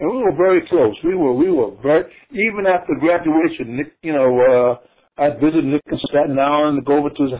And 0.00 0.10
we 0.10 0.22
were 0.22 0.34
very 0.34 0.66
close. 0.68 0.96
We 1.04 1.14
were, 1.14 1.34
we 1.34 1.50
were 1.50 1.76
very, 1.82 2.10
even 2.32 2.66
after 2.66 2.94
graduation, 2.98 3.76
Nick, 3.76 3.92
you 4.02 4.12
know, 4.12 4.30
uh, 4.40 5.22
I'd 5.22 5.38
visit 5.38 5.64
Nick 5.64 5.82
in 5.86 5.98
Staten 6.08 6.38
Island 6.38 6.78
and 6.78 6.86
go 6.86 6.98
over 6.98 7.10
to 7.10 7.22
his, 7.22 7.32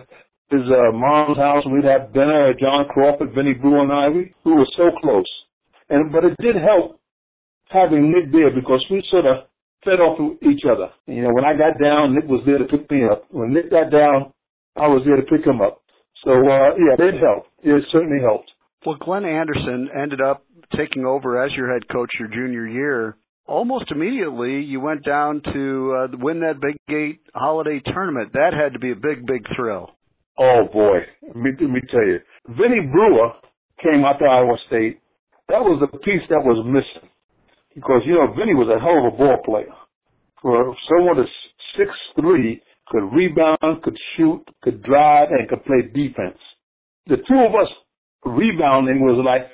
his 0.52 0.66
uh, 0.68 0.92
mom's 0.92 1.38
house 1.38 1.64
and 1.64 1.72
we'd 1.74 1.88
have 1.88 2.12
dinner 2.12 2.50
at 2.50 2.60
John 2.60 2.86
Crawford, 2.86 3.34
Vinnie 3.34 3.54
Brewer 3.54 3.82
and 3.82 3.92
I. 3.92 4.08
We, 4.08 4.30
we 4.44 4.52
were 4.52 4.68
so 4.76 4.90
close. 5.00 5.26
And, 5.88 6.12
but 6.12 6.24
it 6.24 6.36
did 6.40 6.56
help 6.56 7.00
having 7.70 8.12
Nick 8.12 8.30
there 8.30 8.54
because 8.54 8.84
we 8.90 9.02
sort 9.10 9.26
of 9.26 9.48
fed 9.82 9.98
off 9.98 10.20
of 10.20 10.38
each 10.46 10.62
other. 10.68 10.92
You 11.06 11.22
know, 11.22 11.32
when 11.32 11.44
I 11.44 11.56
got 11.56 11.80
down, 11.82 12.14
Nick 12.14 12.28
was 12.28 12.44
there 12.46 12.58
to 12.58 12.64
pick 12.64 12.88
me 12.90 13.08
up. 13.10 13.24
When 13.30 13.52
Nick 13.52 13.70
got 13.70 13.90
down, 13.90 14.32
I 14.76 14.88
was 14.88 15.02
there 15.04 15.16
to 15.16 15.22
pick 15.22 15.46
him 15.46 15.60
up. 15.60 15.82
So, 16.24 16.32
uh, 16.32 16.74
yeah, 16.78 16.96
it 16.98 17.20
helped. 17.20 17.48
It 17.62 17.84
certainly 17.92 18.22
helped. 18.22 18.50
Well, 18.84 18.96
Glenn 19.00 19.24
Anderson 19.24 19.88
ended 19.94 20.20
up 20.20 20.44
taking 20.76 21.04
over 21.04 21.42
as 21.42 21.52
your 21.56 21.72
head 21.72 21.88
coach 21.88 22.10
your 22.18 22.28
junior 22.28 22.66
year 22.66 23.16
almost 23.46 23.90
immediately 23.90 24.60
you 24.60 24.80
went 24.80 25.04
down 25.04 25.42
to 25.52 25.94
uh, 25.96 26.16
win 26.18 26.40
that 26.40 26.60
Big 26.60 26.76
Eight 26.94 27.20
holiday 27.34 27.80
tournament. 27.92 28.32
That 28.32 28.52
had 28.54 28.72
to 28.72 28.78
be 28.78 28.92
a 28.92 28.96
big, 28.96 29.26
big 29.26 29.44
thrill. 29.54 29.90
Oh 30.38 30.64
boy, 30.72 30.98
let 31.26 31.36
me, 31.36 31.50
let 31.60 31.70
me 31.70 31.80
tell 31.90 32.04
you, 32.04 32.18
Vinnie 32.48 32.90
Brewer 32.90 33.32
came 33.82 34.04
out 34.04 34.18
to 34.18 34.24
Iowa 34.24 34.56
State. 34.66 35.00
That 35.48 35.60
was 35.60 35.78
the 35.80 35.98
piece 35.98 36.22
that 36.30 36.42
was 36.42 36.64
missing 36.66 37.08
because 37.74 38.02
you 38.04 38.14
know 38.14 38.32
Vinnie 38.32 38.54
was 38.54 38.68
a 38.68 38.80
hell 38.80 39.06
of 39.06 39.14
a 39.14 39.16
ball 39.16 39.38
player. 39.44 39.74
For 40.42 40.74
someone 40.88 41.16
that's 41.16 41.30
six 41.78 41.90
three, 42.20 42.60
could 42.88 43.04
rebound, 43.12 43.82
could 43.82 43.98
shoot, 44.16 44.44
could 44.62 44.82
drive, 44.82 45.28
and 45.30 45.48
could 45.48 45.64
play 45.64 45.82
defense. 45.82 46.38
The 47.06 47.16
two 47.16 47.38
of 47.38 47.54
us 47.54 47.68
rebounding 48.24 49.00
was 49.00 49.22
like 49.24 49.50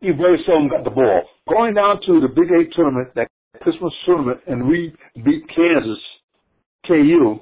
he 0.00 0.10
very 0.10 0.42
seldom 0.46 0.68
got 0.68 0.84
the 0.84 0.90
ball. 0.90 1.22
Going 1.48 1.74
down 1.74 2.00
to 2.06 2.20
the 2.20 2.28
Big 2.28 2.50
Eight 2.50 2.72
tournament, 2.74 3.08
that 3.14 3.28
Christmas 3.60 3.92
tournament, 4.06 4.40
and 4.46 4.66
we 4.66 4.94
beat 5.14 5.44
Kansas, 5.54 6.00
KU. 6.86 7.40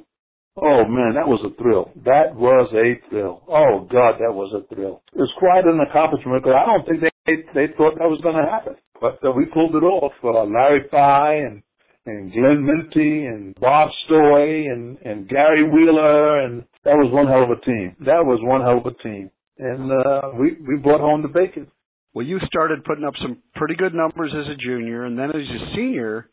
Oh 0.61 0.85
man, 0.89 1.15
that 1.15 1.29
was 1.29 1.39
a 1.47 1.55
thrill. 1.63 1.93
That 2.05 2.35
was 2.35 2.69
a 2.75 2.99
thrill. 3.09 3.43
Oh 3.47 3.87
God, 3.91 4.19
that 4.19 4.35
was 4.35 4.53
a 4.53 4.75
thrill. 4.75 5.03
It 5.15 5.19
was 5.19 5.33
quite 5.39 5.65
an 5.65 5.79
accomplishment 5.79 6.43
because 6.43 6.59
I 6.59 6.67
don't 6.67 6.85
think 6.85 7.01
they 7.01 7.37
they 7.55 7.73
thought 7.77 7.95
that 7.99 8.11
was 8.11 8.21
going 8.23 8.35
to 8.35 8.51
happen. 8.51 8.75
But 9.01 9.23
uh, 9.23 9.31
we 9.31 9.45
pulled 9.47 9.77
it 9.77 9.87
off. 9.87 10.13
Uh, 10.25 10.43
Larry 10.45 10.83
Fye 10.91 11.47
and 11.47 11.63
and 12.09 12.33
Glenn 12.33 12.65
Minty 12.65 13.27
and 13.27 13.55
Bob 13.61 13.91
Stoy 14.07 14.73
and 14.73 14.99
and 15.05 15.29
Gary 15.29 15.65
Wheeler 15.69 16.41
and 16.41 16.65
that 16.85 16.97
was 16.97 17.13
one 17.13 17.27
hell 17.27 17.45
of 17.45 17.51
a 17.51 17.61
team. 17.65 17.97
That 18.01 18.25
was 18.25 18.41
one 18.43 18.63
hell 18.63 18.79
of 18.79 18.87
a 18.87 19.03
team. 19.03 19.31
And 19.59 19.93
uh 19.93 20.31
we 20.39 20.57
we 20.67 20.77
brought 20.77 21.01
home 21.01 21.23
the 21.23 21.29
bacon. 21.29 21.71
Well, 22.15 22.27
you 22.27 22.39
started 22.47 22.85
putting 22.85 23.05
up 23.05 23.15
some 23.23 23.39
pretty 23.55 23.77
good 23.77 23.95
numbers 23.95 24.33
as 24.35 24.51
a 24.51 24.57
junior, 24.57 25.05
and 25.05 25.19
then 25.19 25.31
as 25.31 25.37
a 25.37 25.77
senior, 25.77 26.29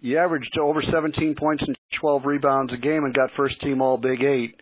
you 0.00 0.18
averaged 0.18 0.58
over 0.58 0.82
17 0.82 1.36
points 1.38 1.62
and 1.66 1.76
12 2.00 2.22
rebounds 2.24 2.72
a 2.72 2.76
game 2.76 3.04
and 3.04 3.14
got 3.14 3.30
first 3.36 3.60
team 3.60 3.80
All 3.80 3.96
Big 3.96 4.22
Eight. 4.22 4.56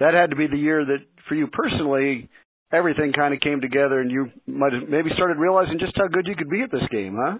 That 0.00 0.14
had 0.14 0.30
to 0.30 0.36
be 0.36 0.46
the 0.46 0.56
year 0.56 0.84
that, 0.84 1.04
for 1.28 1.34
you 1.34 1.48
personally, 1.48 2.28
everything 2.72 3.12
kind 3.12 3.34
of 3.34 3.40
came 3.40 3.60
together, 3.60 4.00
and 4.00 4.10
you 4.10 4.30
might 4.46 4.72
have 4.72 4.88
maybe 4.88 5.10
started 5.14 5.38
realizing 5.38 5.78
just 5.78 5.96
how 5.96 6.08
good 6.08 6.26
you 6.26 6.36
could 6.36 6.50
be 6.50 6.62
at 6.62 6.70
this 6.70 6.88
game, 6.90 7.16
huh? 7.20 7.38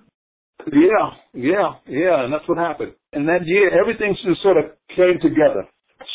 Yeah, 0.66 1.10
yeah, 1.34 1.70
yeah, 1.86 2.24
and 2.24 2.32
that's 2.32 2.46
what 2.48 2.58
happened. 2.58 2.92
And 3.12 3.28
that 3.28 3.46
year, 3.46 3.70
everything 3.80 4.16
just 4.24 4.42
sort 4.42 4.56
of 4.58 4.64
came 4.96 5.18
together. 5.22 5.64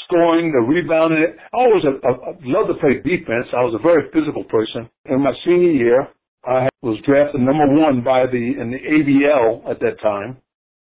Scoring, 0.06 0.52
the 0.52 0.60
rebounding. 0.60 1.26
I 1.54 1.58
always 1.58 1.84
uh, 1.86 2.08
uh, 2.08 2.34
loved 2.44 2.68
to 2.70 2.76
play 2.80 3.00
defense. 3.00 3.48
I 3.56 3.64
was 3.64 3.74
a 3.80 3.82
very 3.82 4.10
physical 4.12 4.44
person. 4.46 4.90
In 5.06 5.22
my 5.22 5.34
senior 5.46 5.72
year, 5.72 6.08
I 6.46 6.68
was 6.82 7.00
drafted 7.06 7.42
number 7.42 7.68
one 7.68 8.04
by 8.04 8.26
the 8.28 8.60
in 8.60 8.70
the 8.72 8.80
ABL 8.80 9.70
at 9.72 9.80
that 9.80 10.00
time 10.02 10.38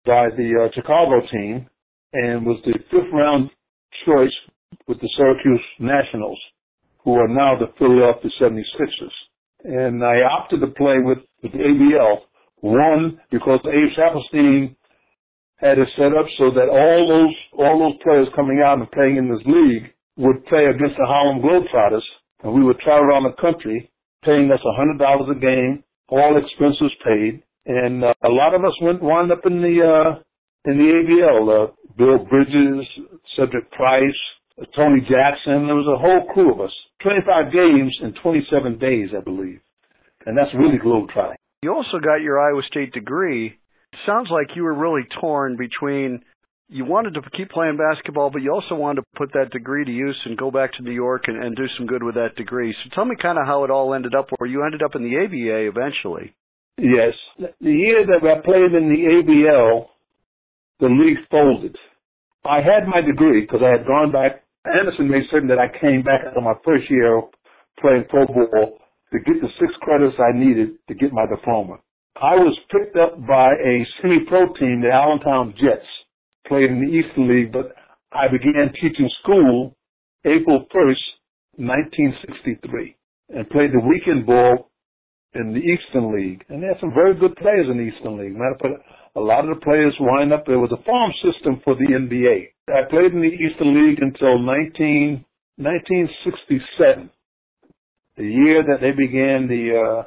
by 0.05 0.29
the 0.37 0.65
uh, 0.65 0.71
Chicago 0.73 1.21
team, 1.31 1.67
and 2.13 2.45
was 2.45 2.59
the 2.65 2.73
fifth 2.89 3.11
round 3.13 3.49
choice 4.05 4.33
with 4.87 4.99
the 5.01 5.09
Syracuse 5.17 5.61
Nationals, 5.79 6.39
who 7.03 7.13
are 7.15 7.27
now 7.27 7.57
the 7.59 7.71
Philadelphia 7.77 8.31
76ers. 8.41 9.15
And 9.63 10.03
I 10.03 10.21
opted 10.21 10.61
to 10.61 10.67
play 10.67 10.95
with, 11.03 11.19
with 11.43 11.51
the 11.51 11.59
ABL 11.59 12.17
one, 12.61 13.19
because 13.31 13.59
Abe 13.65 13.91
Saperstein 13.97 14.75
had 15.57 15.77
it 15.77 15.87
set 15.97 16.15
up 16.15 16.25
so 16.37 16.51
that 16.51 16.71
all 16.71 17.07
those 17.07 17.35
all 17.59 17.79
those 17.79 17.99
players 18.03 18.27
coming 18.35 18.61
out 18.63 18.79
and 18.79 18.91
playing 18.91 19.17
in 19.17 19.29
this 19.29 19.43
league 19.45 19.91
would 20.17 20.45
play 20.45 20.65
against 20.65 20.95
the 20.97 21.05
Harlem 21.05 21.41
Globetrotters, 21.41 22.05
and 22.43 22.53
we 22.53 22.63
would 22.63 22.79
travel 22.79 23.03
around 23.03 23.23
the 23.23 23.41
country, 23.41 23.91
paying 24.23 24.51
us 24.51 24.59
a 24.63 24.75
hundred 24.75 24.99
dollars 24.99 25.29
a 25.31 25.39
game, 25.39 25.83
all 26.07 26.39
expenses 26.39 26.91
paid, 27.03 27.43
and 27.65 28.03
uh, 28.03 28.13
a 28.23 28.29
lot 28.29 28.53
of 28.53 28.63
us 28.63 28.73
went 28.81 29.03
wound 29.03 29.31
up 29.31 29.45
in 29.45 29.61
the 29.61 29.75
uh, 29.83 30.19
in 30.69 30.77
the 30.77 30.89
ABL. 30.91 31.43
Uh, 31.47 31.71
Bill 31.97 32.19
Bridges, 32.29 32.87
Cedric 33.35 33.69
Price, 33.71 34.19
Tony 34.75 35.01
Jackson. 35.01 35.67
There 35.67 35.75
was 35.75 35.87
a 35.91 35.99
whole 35.99 36.33
crew 36.33 36.53
of 36.53 36.61
us. 36.61 36.71
25 37.03 37.51
games 37.51 37.93
in 38.03 38.13
27 38.21 38.79
days, 38.79 39.09
I 39.15 39.21
believe, 39.21 39.59
and 40.25 40.37
that's 40.37 40.53
really 40.55 40.77
globetrotting. 40.79 41.38
You 41.61 41.73
also 41.73 41.99
got 41.99 42.21
your 42.21 42.39
Iowa 42.39 42.61
State 42.69 42.93
degree. 42.93 43.59
Sounds 44.05 44.29
like 44.31 44.55
you 44.55 44.63
were 44.63 44.73
really 44.73 45.05
torn 45.19 45.57
between 45.57 46.23
you 46.69 46.85
wanted 46.85 47.15
to 47.15 47.21
keep 47.35 47.49
playing 47.49 47.77
basketball, 47.77 48.29
but 48.29 48.41
you 48.41 48.53
also 48.53 48.75
wanted 48.75 49.01
to 49.01 49.07
put 49.17 49.33
that 49.33 49.51
degree 49.51 49.83
to 49.83 49.91
use 49.91 50.17
and 50.25 50.37
go 50.37 50.51
back 50.51 50.71
to 50.73 50.83
New 50.83 50.91
York 50.91 51.23
and, 51.27 51.43
and 51.43 51.55
do 51.55 51.65
some 51.77 51.87
good 51.87 52.03
with 52.03 52.15
that 52.15 52.35
degree. 52.37 52.73
So 52.83 52.95
tell 52.95 53.05
me 53.05 53.15
kind 53.19 53.39
of 53.39 53.45
how 53.45 53.63
it 53.63 53.71
all 53.71 53.93
ended 53.93 54.13
up, 54.15 54.27
where 54.37 54.49
you 54.49 54.63
ended 54.63 54.83
up 54.83 54.95
in 54.95 55.01
the 55.01 55.17
ABA 55.17 55.67
eventually. 55.67 56.35
Yes. 56.77 57.13
The 57.37 57.71
year 57.71 58.05
that 58.05 58.23
I 58.23 58.39
played 58.39 58.71
in 58.71 58.87
the 58.87 59.01
ABL, 59.19 59.87
the 60.79 60.87
league 60.87 61.17
folded. 61.29 61.75
I 62.45 62.61
had 62.61 62.87
my 62.87 63.01
degree 63.01 63.41
because 63.41 63.61
I 63.65 63.71
had 63.71 63.85
gone 63.85 64.11
back. 64.13 64.43
Anderson 64.63 65.09
made 65.09 65.23
certain 65.29 65.49
that 65.49 65.59
I 65.59 65.67
came 65.67 66.03
back 66.03 66.21
after 66.25 66.39
my 66.39 66.53
first 66.63 66.89
year 66.89 67.21
playing 67.81 68.05
pro 68.09 68.25
ball 68.27 68.79
to 69.11 69.19
get 69.19 69.41
the 69.41 69.49
six 69.59 69.73
credits 69.81 70.15
I 70.19 70.37
needed 70.37 70.77
to 70.87 70.93
get 70.93 71.11
my 71.11 71.25
diploma. 71.25 71.77
I 72.21 72.35
was 72.35 72.57
picked 72.69 72.97
up 72.97 73.15
by 73.25 73.53
a 73.53 73.85
semi-pro 74.01 74.53
team, 74.59 74.81
the 74.81 74.91
Allentown 74.91 75.53
Jets, 75.57 75.87
played 76.47 76.69
in 76.69 76.81
the 76.81 76.91
Eastern 76.91 77.29
League, 77.29 77.51
but 77.51 77.73
I 78.11 78.27
began 78.27 78.73
teaching 78.73 79.09
school 79.23 79.75
April 80.25 80.65
1st, 80.75 81.05
1963, 81.57 82.95
and 83.29 83.49
played 83.49 83.71
the 83.71 83.79
weekend 83.79 84.25
ball 84.25 84.69
in 85.33 85.53
the 85.53 85.61
Eastern 85.61 86.13
League. 86.13 86.43
And 86.49 86.61
they 86.61 86.67
had 86.67 86.79
some 86.81 86.93
very 86.93 87.15
good 87.17 87.35
players 87.37 87.67
in 87.69 87.77
the 87.77 87.83
Eastern 87.83 88.17
League. 88.17 88.33
Matter 88.33 88.55
of 88.55 88.61
fact, 88.61 88.83
a 89.15 89.21
lot 89.21 89.47
of 89.47 89.55
the 89.55 89.63
players 89.63 89.95
wind 89.99 90.33
up, 90.33 90.45
there 90.45 90.59
was 90.59 90.71
a 90.71 90.83
farm 90.83 91.11
system 91.23 91.61
for 91.63 91.75
the 91.75 91.87
NBA. 91.87 92.51
I 92.67 92.89
played 92.89 93.13
in 93.13 93.21
the 93.21 93.31
Eastern 93.31 93.73
League 93.73 94.01
until 94.01 94.39
19, 94.39 95.23
1967 95.57 97.09
the 98.19 98.27
year 98.27 98.61
that 98.67 98.83
they 98.83 98.91
began 98.91 99.47
the 99.47 99.71
uh, 99.79 99.99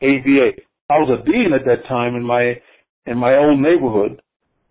ABA. 0.00 0.64
I 0.88 0.96
was 0.96 1.12
a 1.12 1.22
dean 1.28 1.52
at 1.52 1.68
that 1.68 1.86
time 1.86 2.16
in 2.16 2.24
my 2.24 2.56
in 3.04 3.18
my 3.20 3.36
old 3.36 3.60
neighborhood, 3.60 4.20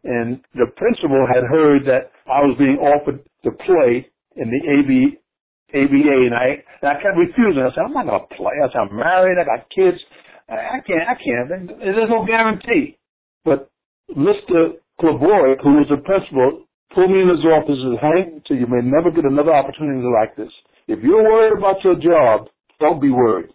and 0.04 0.42
the 0.58 0.66
principal 0.76 1.30
had 1.30 1.46
heard 1.46 1.86
that 1.86 2.10
I 2.26 2.42
was 2.42 2.58
being 2.58 2.82
offered 2.82 3.22
to 3.46 3.52
play 3.62 4.10
in 4.36 4.50
the 4.50 4.62
AB, 4.74 5.22
ABA, 5.70 6.18
and 6.26 6.34
I 6.34 6.66
and 6.82 6.90
I 6.90 6.98
kept 6.98 7.14
refusing. 7.14 7.62
I 7.62 7.70
said, 7.78 7.86
"I'm 7.86 7.94
not 7.94 8.10
gonna 8.10 8.34
play." 8.34 8.58
I 8.58 8.68
said, 8.74 8.90
"I'm 8.90 8.96
married. 8.98 9.38
I 9.38 9.46
got 9.46 9.70
kids. 9.70 10.02
I, 10.50 10.58
I 10.58 10.80
can't. 10.82 11.06
I 11.06 11.16
can't. 11.16 11.48
There's 11.78 12.10
no 12.10 12.26
guarantee." 12.26 12.98
But 13.46 13.70
Mr. 14.18 14.82
Clavoy, 15.00 15.62
who 15.62 15.78
was 15.78 15.88
the 15.94 16.02
principal, 16.02 16.66
pulled 16.90 17.12
me 17.14 17.22
in 17.22 17.30
his 17.30 17.46
office 17.46 17.78
and 17.78 18.02
said, 18.02 18.02
"Hank, 18.02 18.50
so 18.50 18.58
you 18.58 18.66
may 18.66 18.82
never 18.82 19.14
get 19.14 19.30
another 19.30 19.54
opportunity 19.54 20.10
like 20.10 20.36
this. 20.36 20.50
If 20.90 21.06
you're 21.06 21.22
worried 21.22 21.54
about 21.54 21.86
your 21.86 21.94
job, 21.94 22.50
don't 22.80 23.02
be 23.02 23.10
worried. 23.10 23.50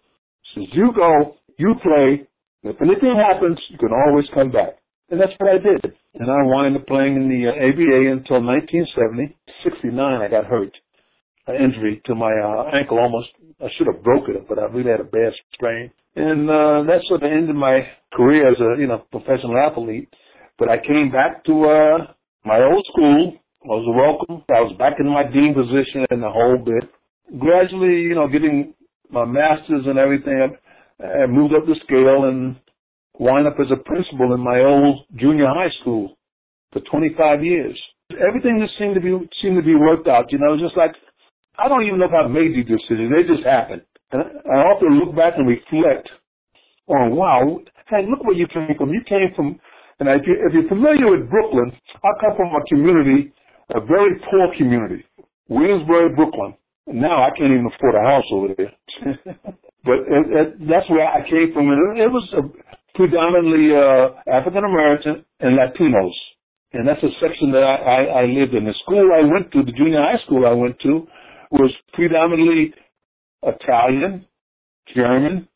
Since 0.55 0.69
you 0.73 0.93
go, 0.95 1.37
you 1.59 1.75
play. 1.83 2.27
If 2.63 2.81
anything 2.81 3.17
happens, 3.17 3.59
you 3.71 3.79
can 3.79 3.93
always 3.93 4.27
come 4.35 4.51
back. 4.51 4.79
And 5.11 5.21
that's 5.21 5.33
what 5.39 5.51
I 5.51 5.59
did. 5.59 5.95
And 6.15 6.31
I 6.31 6.43
wound 6.45 6.77
up 6.77 6.87
playing 6.87 7.17
in 7.17 7.29
the 7.29 7.51
uh, 7.51 7.53
ABA 7.53 8.19
until 8.19 8.41
1970. 8.41 9.37
69, 9.65 9.95
I 9.99 10.29
got 10.29 10.47
hurt. 10.47 10.73
An 11.47 11.57
injury 11.57 12.01
to 12.07 12.15
my 12.15 12.33
uh, 12.33 12.71
ankle 12.73 12.99
almost. 12.99 13.29
I 13.61 13.69
should 13.77 13.87
have 13.87 14.03
broken 14.03 14.37
it, 14.37 14.49
but 14.49 14.59
I 14.59 14.65
really 14.65 14.91
had 14.91 15.01
a 15.01 15.05
bad 15.05 15.33
strain. 15.55 15.91
And 16.17 16.49
uh, 16.49 16.89
that 16.89 17.03
sort 17.09 17.23
of 17.23 17.31
ended 17.31 17.55
my 17.57 17.81
career 18.15 18.49
as 18.51 18.57
a 18.61 18.81
you 18.81 18.87
know 18.87 19.05
professional 19.11 19.59
athlete. 19.59 20.09
But 20.59 20.71
I 20.71 20.79
came 20.79 21.11
back 21.11 21.45
to 21.45 21.53
uh, 21.53 21.99
my 22.45 22.63
old 22.63 22.87
school. 22.93 23.35
I 23.65 23.69
was 23.69 23.89
welcome. 23.93 24.45
I 24.49 24.61
was 24.61 24.75
back 24.79 24.95
in 25.01 25.09
my 25.09 25.25
dean 25.25 25.53
position 25.53 26.07
and 26.11 26.23
the 26.23 26.31
whole 26.31 26.57
bit. 26.57 26.89
Gradually, 27.39 28.03
you 28.03 28.15
know, 28.15 28.29
getting 28.29 28.73
my 29.11 29.25
master's 29.25 29.87
and 29.87 29.99
everything. 29.99 30.57
I, 31.03 31.27
moved 31.27 31.55
up 31.55 31.67
the 31.67 31.75
scale 31.85 32.25
and 32.25 32.57
wound 33.19 33.47
up 33.47 33.57
as 33.61 33.71
a 33.73 33.83
principal 33.83 34.33
in 34.33 34.41
my 34.41 34.61
old 34.61 35.07
junior 35.17 35.47
high 35.47 35.73
school 35.81 36.17
for 36.73 36.81
25 36.91 37.45
years. 37.45 37.79
Everything 38.13 38.61
just 38.61 38.79
seemed 38.79 38.95
to 38.95 39.01
be 39.01 39.11
seemed 39.43 39.57
to 39.57 39.63
be 39.63 39.75
worked 39.75 40.09
out. 40.09 40.31
You 40.31 40.39
know, 40.39 40.57
just 40.57 40.77
like 40.77 40.93
I 41.59 41.69
don't 41.69 41.85
even 41.85 41.99
know 41.99 42.07
if 42.07 42.13
I 42.13 42.27
made 42.29 42.55
these 42.55 42.69
decisions; 42.69 43.11
they 43.11 43.27
just 43.27 43.45
happened. 43.45 43.83
And 44.13 44.23
I 44.23 44.71
often 44.71 45.01
look 45.01 45.17
back 45.17 45.35
and 45.37 45.49
reflect 45.49 46.09
on, 46.87 47.17
wow, 47.17 47.59
hey, 47.89 48.07
look 48.09 48.23
where 48.25 48.37
you 48.37 48.47
came 48.47 48.77
from. 48.77 48.91
You 48.91 49.01
came 49.09 49.33
from, 49.35 49.59
and 49.99 50.09
if, 50.09 50.27
you, 50.27 50.37
if 50.47 50.53
you're 50.53 50.69
familiar 50.69 51.11
with 51.11 51.31
Brooklyn, 51.31 51.73
I 52.03 52.09
come 52.21 52.37
from 52.37 52.55
a 52.55 52.63
community, 52.69 53.33
a 53.75 53.81
very 53.81 54.21
poor 54.31 54.55
community, 54.57 55.05
Williamsburg, 55.49 56.17
Brooklyn. 56.17 56.55
Now 56.87 57.25
I 57.25 57.31
can't 57.31 57.51
even 57.51 57.67
afford 57.67 57.95
a 57.95 58.07
house 58.07 58.29
over 58.33 58.49
there. 58.57 58.73
But 59.85 59.99
it, 60.07 60.25
it, 60.31 60.49
that's 60.69 60.89
where 60.91 61.07
I 61.07 61.23
came 61.29 61.53
from. 61.53 61.71
And 61.71 61.99
it 61.99 62.09
was 62.09 62.27
a, 62.37 62.43
predominantly 62.95 63.75
uh, 63.75 64.15
African 64.31 64.65
American 64.65 65.25
and 65.41 65.59
Latinos. 65.59 66.15
And 66.73 66.87
that's 66.87 67.03
a 67.03 67.11
section 67.21 67.53
that 67.53 67.63
I, 67.63 67.75
I, 67.75 68.01
I 68.23 68.25
lived 68.27 68.55
in. 68.55 68.65
The 68.65 68.75
school 68.83 69.11
I 69.15 69.23
went 69.23 69.53
to, 69.53 69.63
the 69.63 69.73
junior 69.73 70.03
high 70.03 70.23
school 70.27 70.47
I 70.47 70.53
went 70.53 70.79
to, 70.81 71.07
was 71.51 71.71
predominantly 71.93 72.75
Italian, 73.43 74.27
German, 74.95 75.49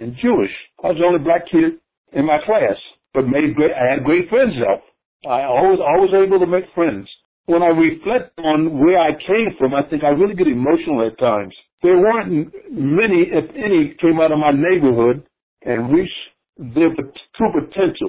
and 0.00 0.16
Jewish. 0.20 0.50
I 0.82 0.88
was 0.88 0.96
the 0.98 1.06
only 1.06 1.22
black 1.22 1.46
kid 1.50 1.78
in 2.12 2.26
my 2.26 2.38
class, 2.44 2.78
but 3.12 3.26
made 3.26 3.54
great. 3.54 3.70
I 3.70 3.94
had 3.94 4.04
great 4.04 4.28
friends 4.28 4.54
though. 4.58 5.30
I 5.30 5.44
always 5.44 5.78
always 5.80 6.10
able 6.14 6.38
to 6.40 6.46
make 6.46 6.64
friends 6.74 7.08
when 7.46 7.62
I 7.62 7.68
reflect 7.68 8.38
on 8.38 8.78
where 8.78 8.98
I 8.98 9.12
came 9.12 9.54
from, 9.58 9.74
I 9.74 9.82
think 9.88 10.02
I 10.02 10.08
really 10.08 10.34
get 10.34 10.46
emotional 10.46 11.06
at 11.06 11.18
times. 11.18 11.54
There 11.84 11.98
weren't 11.98 12.50
many, 12.72 13.28
if 13.28 13.44
any, 13.54 13.94
came 14.00 14.18
out 14.18 14.32
of 14.32 14.38
my 14.38 14.52
neighborhood 14.52 15.22
and 15.66 15.92
reached 15.92 16.12
their 16.56 16.88
true 17.36 17.52
potential. 17.52 18.08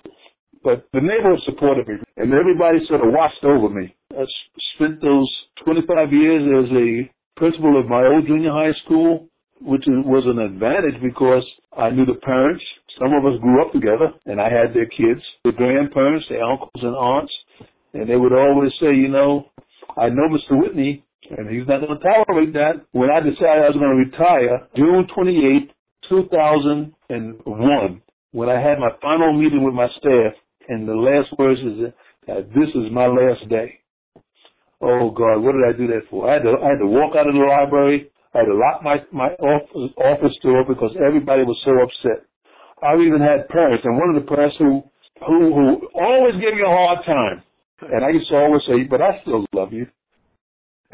But 0.64 0.88
the 0.94 1.02
neighborhood 1.02 1.42
supported 1.44 1.86
me, 1.86 1.96
and 2.16 2.34
everybody 2.34 2.80
sort 2.88 3.02
of 3.06 3.12
watched 3.12 3.44
over 3.44 3.70
me. 3.70 3.94
I 4.18 4.24
spent 4.76 5.02
those 5.02 5.30
25 5.66 6.14
years 6.14 6.44
as 6.64 6.72
a 6.72 7.12
principal 7.36 7.78
of 7.78 7.88
my 7.88 8.08
old 8.08 8.26
junior 8.26 8.52
high 8.52 8.72
school, 8.86 9.28
which 9.60 9.84
was 9.88 10.24
an 10.26 10.40
advantage 10.40 11.02
because 11.04 11.44
I 11.78 11.90
knew 11.90 12.06
the 12.06 12.22
parents. 12.24 12.64
Some 12.98 13.12
of 13.12 13.26
us 13.26 13.42
grew 13.42 13.62
up 13.62 13.74
together, 13.74 14.14
and 14.26 14.40
I 14.40 14.48
had 14.48 14.74
their 14.74 14.88
kids, 14.88 15.22
the 15.44 15.52
grandparents, 15.52 16.26
their 16.30 16.44
uncles 16.44 16.72
and 16.82 16.96
aunts. 16.96 17.34
And 17.94 18.10
they 18.10 18.16
would 18.16 18.32
always 18.32 18.72
say, 18.80 18.96
you 18.96 19.10
know, 19.10 19.52
I 19.98 20.08
know 20.08 20.30
Mr. 20.32 20.60
Whitney, 20.60 21.05
and 21.32 21.50
he's 21.50 21.68
not 21.68 21.82
going 21.82 21.98
to 21.98 22.04
tolerate 22.04 22.54
that. 22.54 22.86
When 22.92 23.10
I 23.10 23.20
decided 23.20 23.64
I 23.64 23.70
was 23.70 23.78
going 23.78 23.92
to 23.92 24.04
retire, 24.10 24.68
June 24.76 25.08
28, 25.14 25.72
2001, 26.10 28.02
when 28.32 28.50
I 28.50 28.60
had 28.60 28.80
my 28.80 28.92
final 29.02 29.34
meeting 29.34 29.64
with 29.64 29.74
my 29.74 29.88
staff, 29.98 30.34
and 30.68 30.88
the 30.88 30.94
last 30.94 31.30
words 31.38 31.60
is 31.62 31.94
that 32.28 32.50
this 32.54 32.70
is 32.74 32.92
my 32.92 33.08
last 33.08 33.48
day. 33.50 33.80
Oh 34.82 35.10
God, 35.10 35.40
what 35.40 35.54
did 35.54 35.66
I 35.66 35.74
do 35.78 35.88
that 35.88 36.10
for? 36.10 36.30
I 36.30 36.34
had 36.34 36.44
to, 36.44 36.54
I 36.62 36.70
had 36.76 36.80
to 36.80 36.88
walk 36.88 37.16
out 37.16 37.28
of 37.28 37.34
the 37.34 37.40
library. 37.40 38.12
I 38.34 38.40
had 38.40 38.52
to 38.52 38.56
lock 38.56 38.84
my, 38.84 38.98
my 39.12 39.30
office, 39.40 39.94
office 39.98 40.36
door 40.44 40.66
because 40.68 40.92
everybody 41.00 41.44
was 41.44 41.58
so 41.64 41.72
upset. 41.80 42.26
I 42.84 42.96
even 43.00 43.22
had 43.22 43.48
parents, 43.48 43.86
and 43.86 43.98
one 43.98 44.14
of 44.14 44.22
the 44.22 44.28
parents 44.28 44.58
who, 44.60 44.84
who, 45.26 45.54
who 45.56 45.88
always 45.96 46.36
gave 46.36 46.54
me 46.54 46.62
a 46.62 46.70
hard 46.70 47.06
time. 47.06 47.42
And 47.82 48.04
I 48.04 48.10
used 48.10 48.30
to 48.30 48.36
always 48.36 48.62
say, 48.68 48.84
but 48.84 49.02
I 49.02 49.22
still 49.22 49.46
love 49.54 49.72
you. 49.72 49.88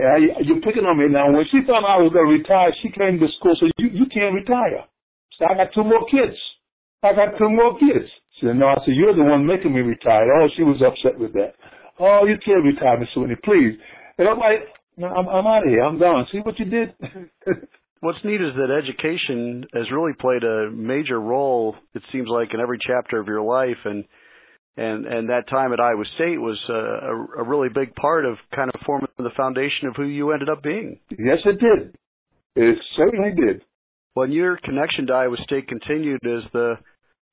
I, 0.06 0.18
you're 0.42 0.62
picking 0.62 0.86
on 0.86 0.98
me 0.98 1.08
now. 1.10 1.30
When 1.30 1.46
she 1.52 1.62
thought 1.66 1.86
I 1.86 2.02
was 2.02 2.14
going 2.14 2.26
to 2.26 2.38
retire, 2.40 2.74
she 2.82 2.90
came 2.90 3.20
to 3.20 3.28
school 3.38 3.56
said, 3.60 3.72
you, 3.78 3.90
you 3.94 4.06
can't 4.10 4.34
retire. 4.34 4.86
So 5.38 5.46
I 5.46 5.54
got 5.54 5.74
two 5.74 5.84
more 5.84 6.06
kids. 6.10 6.38
I 7.04 7.14
got 7.14 7.38
two 7.38 7.50
more 7.50 7.78
kids. 7.78 8.08
She 8.40 8.48
said, 8.48 8.58
no, 8.58 8.68
I 8.68 8.82
said, 8.86 8.98
you're 8.98 9.16
the 9.16 9.24
one 9.26 9.46
making 9.46 9.74
me 9.74 9.82
retire. 9.82 10.26
Oh, 10.34 10.48
she 10.56 10.64
was 10.64 10.82
upset 10.82 11.20
with 11.20 11.34
that. 11.34 11.54
Oh, 12.00 12.26
you 12.26 12.38
can't 12.44 12.66
retire, 12.66 13.00
Miss 13.00 13.10
Whitney, 13.16 13.38
please. 13.44 13.78
And 14.18 14.28
I'm 14.28 14.38
like, 14.38 14.66
no, 14.98 15.08
I'm, 15.08 15.28
I'm 15.28 15.48
out 15.48 15.64
of 15.64 15.70
here. 15.70 15.84
I'm 15.84 16.00
done. 16.00 16.26
See 16.32 16.40
what 16.40 16.58
you 16.60 16.66
did? 16.66 16.94
What's 18.02 18.18
neat 18.24 18.42
is 18.42 18.54
that 18.58 18.74
education 18.74 19.66
has 19.74 19.86
really 19.94 20.14
played 20.20 20.44
a 20.44 20.72
major 20.72 21.22
role. 21.22 21.76
It 21.94 22.02
seems 22.12 22.28
like 22.30 22.50
in 22.54 22.60
every 22.60 22.80
chapter 22.86 23.20
of 23.20 23.28
your 23.28 23.44
life, 23.44 23.78
and 23.86 24.04
and 24.78 25.06
and 25.06 25.30
that 25.30 25.50
time 25.50 25.74
at 25.74 25.80
Iowa 25.80 26.04
State 26.16 26.40
was 26.40 26.58
a, 26.70 27.42
a 27.42 27.44
really 27.44 27.70
big 27.74 27.94
part 27.96 28.26
of 28.26 28.38
kind 28.56 28.70
of 28.74 28.80
forming 28.86 29.10
the 29.18 29.30
foundation 29.36 29.88
of 29.88 29.96
who 29.96 30.06
you 30.06 30.32
ended 30.32 30.50
up 30.50 30.64
being. 30.64 31.00
Yes, 31.10 31.40
it 31.46 31.60
did. 31.60 31.96
It 32.56 32.78
certainly 32.96 33.32
did. 33.36 33.64
When 34.14 34.32
your 34.32 34.58
connection 34.58 35.08
to 35.08 35.14
Iowa 35.14 35.38
State 35.44 35.68
continued 35.68 36.22
as 36.26 36.44
the 36.54 36.76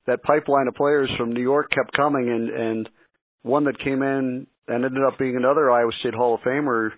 that 0.07 0.23
pipeline 0.23 0.67
of 0.67 0.75
players 0.75 1.09
from 1.17 1.33
New 1.33 1.41
York 1.41 1.71
kept 1.71 1.95
coming, 1.95 2.29
and 2.29 2.49
and 2.49 2.89
one 3.43 3.65
that 3.65 3.79
came 3.79 4.01
in 4.01 4.47
and 4.67 4.85
ended 4.85 5.03
up 5.05 5.17
being 5.17 5.35
another 5.35 5.71
Iowa 5.71 5.91
State 5.99 6.13
Hall 6.13 6.35
of 6.35 6.41
Famer 6.41 6.91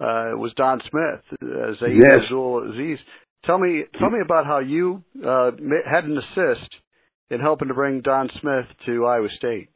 uh, 0.00 0.36
was 0.36 0.52
Don 0.56 0.80
Smith 0.90 1.40
as 1.42 1.76
a 1.82 1.90
yes. 1.90 2.18
Abdul 2.24 2.72
Aziz. 2.72 2.98
Tell 3.44 3.58
me, 3.58 3.84
tell 3.98 4.10
me 4.10 4.20
about 4.22 4.46
how 4.46 4.58
you 4.58 5.02
uh, 5.26 5.50
had 5.90 6.04
an 6.04 6.18
assist 6.18 6.70
in 7.30 7.40
helping 7.40 7.68
to 7.68 7.74
bring 7.74 8.00
Don 8.00 8.28
Smith 8.40 8.66
to 8.86 9.06
Iowa 9.06 9.28
State. 9.36 9.68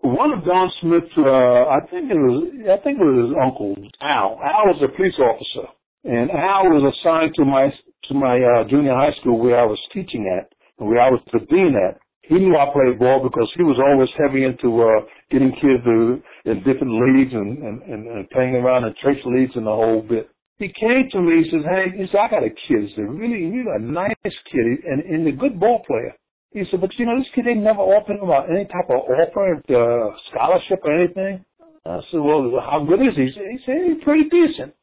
One 0.00 0.30
of 0.30 0.44
Don 0.44 0.70
Smith's, 0.80 1.10
uh, 1.18 1.66
I 1.74 1.80
think 1.90 2.10
it 2.10 2.14
was, 2.14 2.54
I 2.70 2.78
think 2.84 3.00
it 3.00 3.04
was 3.04 3.28
his 3.28 3.34
uncle 3.34 3.74
Al. 4.00 4.38
Al 4.38 4.70
was 4.70 4.78
a 4.82 4.94
police 4.94 5.18
officer, 5.18 5.66
and 6.04 6.30
Al 6.30 6.70
was 6.70 6.94
assigned 6.94 7.34
to 7.34 7.44
my 7.44 7.68
to 8.08 8.14
my 8.14 8.38
uh, 8.38 8.64
junior 8.70 8.94
high 8.94 9.12
school 9.20 9.38
where 9.38 9.58
I 9.58 9.66
was 9.66 9.78
teaching 9.92 10.30
at, 10.30 10.52
and 10.78 10.88
where 10.88 11.00
I 11.00 11.10
was 11.10 11.20
the 11.32 11.40
dean 11.50 11.74
at. 11.74 11.98
He 12.22 12.34
knew 12.36 12.56
I 12.56 12.70
played 12.72 12.98
ball 12.98 13.22
because 13.24 13.50
he 13.56 13.64
was 13.64 13.80
always 13.80 14.08
heavy 14.20 14.44
into 14.44 14.82
uh, 14.84 15.00
getting 15.30 15.50
kids 15.52 15.82
to, 15.84 16.20
in 16.44 16.58
different 16.62 16.92
leagues 16.92 17.32
and, 17.32 17.56
and, 17.58 17.82
and, 17.82 18.06
and 18.06 18.30
playing 18.30 18.54
around 18.54 18.84
in 18.84 18.94
church 19.02 19.16
leagues 19.24 19.56
and 19.56 19.66
the 19.66 19.72
whole 19.72 20.02
bit. 20.02 20.28
He 20.58 20.68
came 20.68 21.08
to 21.12 21.20
me, 21.22 21.42
he 21.42 21.50
says, 21.50 21.64
hey, 21.64 21.96
he 21.96 22.06
said, 22.12 22.20
I 22.20 22.28
got 22.28 22.44
a 22.44 22.50
kid. 22.50 22.84
He 22.84 22.92
said, 22.94 23.08
really, 23.08 23.48
you 23.48 23.64
got 23.64 23.80
a 23.80 23.84
nice 23.84 24.36
kid 24.52 24.66
and, 24.84 25.00
and 25.08 25.26
a 25.26 25.32
good 25.32 25.58
ball 25.58 25.82
player. 25.86 26.14
He 26.52 26.64
said, 26.70 26.80
but 26.80 26.90
you 26.98 27.04
know, 27.06 27.18
this 27.18 27.28
kid, 27.34 27.44
they 27.44 27.54
never 27.54 27.80
offered 27.80 28.16
him 28.16 28.30
any 28.50 28.64
type 28.64 28.88
of 28.88 29.04
offer, 29.04 29.60
uh, 29.68 30.16
scholarship 30.30 30.80
or 30.82 30.96
anything. 30.96 31.44
I 31.84 32.00
said, 32.10 32.20
well, 32.20 32.50
how 32.60 32.84
good 32.88 33.00
is 33.00 33.14
he? 33.16 33.28
He 33.28 33.58
said, 33.66 33.76
he's 33.84 34.02
pretty 34.04 34.28
decent. 34.28 34.74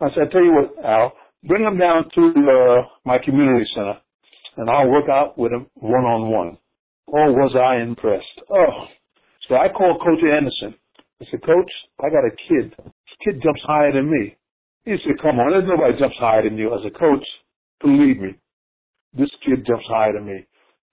I 0.00 0.08
said, 0.10 0.28
I 0.28 0.32
tell 0.32 0.44
you 0.44 0.52
what, 0.52 0.84
Al, 0.84 1.12
bring 1.44 1.64
him 1.64 1.78
down 1.78 2.04
to 2.14 2.22
uh, 2.36 2.88
my 3.04 3.18
community 3.24 3.64
center, 3.74 3.96
and 4.58 4.68
I'll 4.68 4.88
work 4.88 5.08
out 5.08 5.38
with 5.38 5.52
him 5.52 5.66
one 5.74 6.04
on 6.04 6.30
one. 6.30 6.58
Oh, 7.08 7.32
was 7.32 7.54
I 7.56 7.82
impressed? 7.82 8.40
Oh, 8.50 8.86
so 9.48 9.56
I 9.56 9.68
called 9.68 10.00
Coach 10.00 10.20
Anderson. 10.24 10.74
I 11.20 11.24
said, 11.30 11.42
Coach, 11.44 11.70
I 12.00 12.08
got 12.10 12.24
a 12.24 12.30
kid. 12.48 12.74
This 12.84 13.16
kid 13.24 13.42
jumps 13.42 13.60
higher 13.66 13.92
than 13.92 14.10
me. 14.10 14.36
He 14.84 14.96
said, 15.04 15.20
Come 15.22 15.38
on, 15.40 15.52
there's 15.52 15.68
nobody 15.68 15.98
jumps 15.98 16.16
higher 16.18 16.42
than 16.42 16.58
you. 16.58 16.72
I 16.74 16.82
said, 16.82 16.98
Coach, 16.98 17.24
believe 17.80 18.18
me, 18.20 18.34
this 19.16 19.30
kid 19.44 19.64
jumps 19.66 19.86
higher 19.88 20.12
than 20.12 20.26
me. 20.26 20.46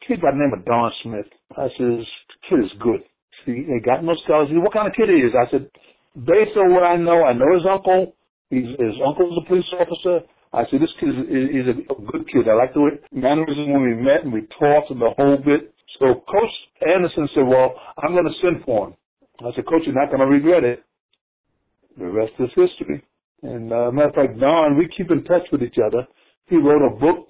Kid 0.08 0.22
by 0.22 0.32
the 0.32 0.38
name 0.38 0.54
of 0.54 0.66
Don 0.66 0.92
Smith. 1.04 1.30
I 1.58 1.68
said, 1.78 2.02
kid 2.50 2.60
is 2.64 2.72
good. 2.80 3.02
See, 3.46 3.66
he 3.66 3.72
ain't 3.72 3.86
got 3.86 4.04
no 4.04 4.16
scholars. 4.24 4.50
He 4.50 4.56
said, 4.56 4.64
what 4.64 4.74
kind 4.74 4.88
of 4.88 4.94
kid 4.94 5.10
he 5.10 5.22
is? 5.22 5.34
I 5.34 5.50
said, 5.52 5.70
based 6.16 6.58
on 6.58 6.74
what 6.74 6.84
I 6.84 6.98
know, 6.98 7.24
I 7.24 7.34
know 7.34 7.54
his 7.54 7.66
uncle. 7.70 8.14
He's, 8.50 8.68
his 8.78 8.98
uncle's 9.06 9.38
a 9.40 9.48
police 9.48 9.68
officer. 9.78 10.26
I 10.54 10.64
said, 10.70 10.82
this 10.82 10.92
kid 11.00 11.10
is, 11.10 11.64
is 11.64 11.68
a 11.70 11.78
good 12.12 12.28
kid. 12.28 12.50
I 12.50 12.56
like 12.56 12.74
the 12.74 12.82
way 12.82 12.92
mannerism 13.12 13.72
when 13.72 13.84
we 13.84 13.96
met 13.96 14.24
and 14.24 14.34
we 14.34 14.42
talked 14.60 14.92
and 14.92 15.00
the 15.00 15.16
whole 15.16 15.38
bit. 15.38 15.74
So 16.00 16.22
Coach 16.28 16.56
Anderson 16.82 17.30
said, 17.34 17.48
well, 17.48 17.76
I'm 17.98 18.14
going 18.14 18.26
to 18.26 18.42
send 18.42 18.66
for 18.66 18.90
him. 18.90 18.94
I 19.40 19.52
said, 19.56 19.66
Coach, 19.66 19.84
you're 19.86 19.96
not 19.96 20.10
going 20.10 20.20
to 20.20 20.28
regret 20.28 20.64
it. 20.64 20.84
The 21.98 22.08
rest 22.08 22.34
is 22.40 22.50
history. 22.56 23.04
And 23.44 23.72
uh, 23.74 23.92
matter 23.92 24.10
of 24.10 24.16
fact, 24.16 24.40
Don, 24.40 24.78
we 24.78 24.88
keep 24.96 25.10
in 25.10 25.24
touch 25.24 25.44
with 25.52 25.64
each 25.64 25.78
other. 25.84 26.08
He 26.48 26.58
wrote 26.58 26.86
a 26.86 26.96
book, 27.00 27.30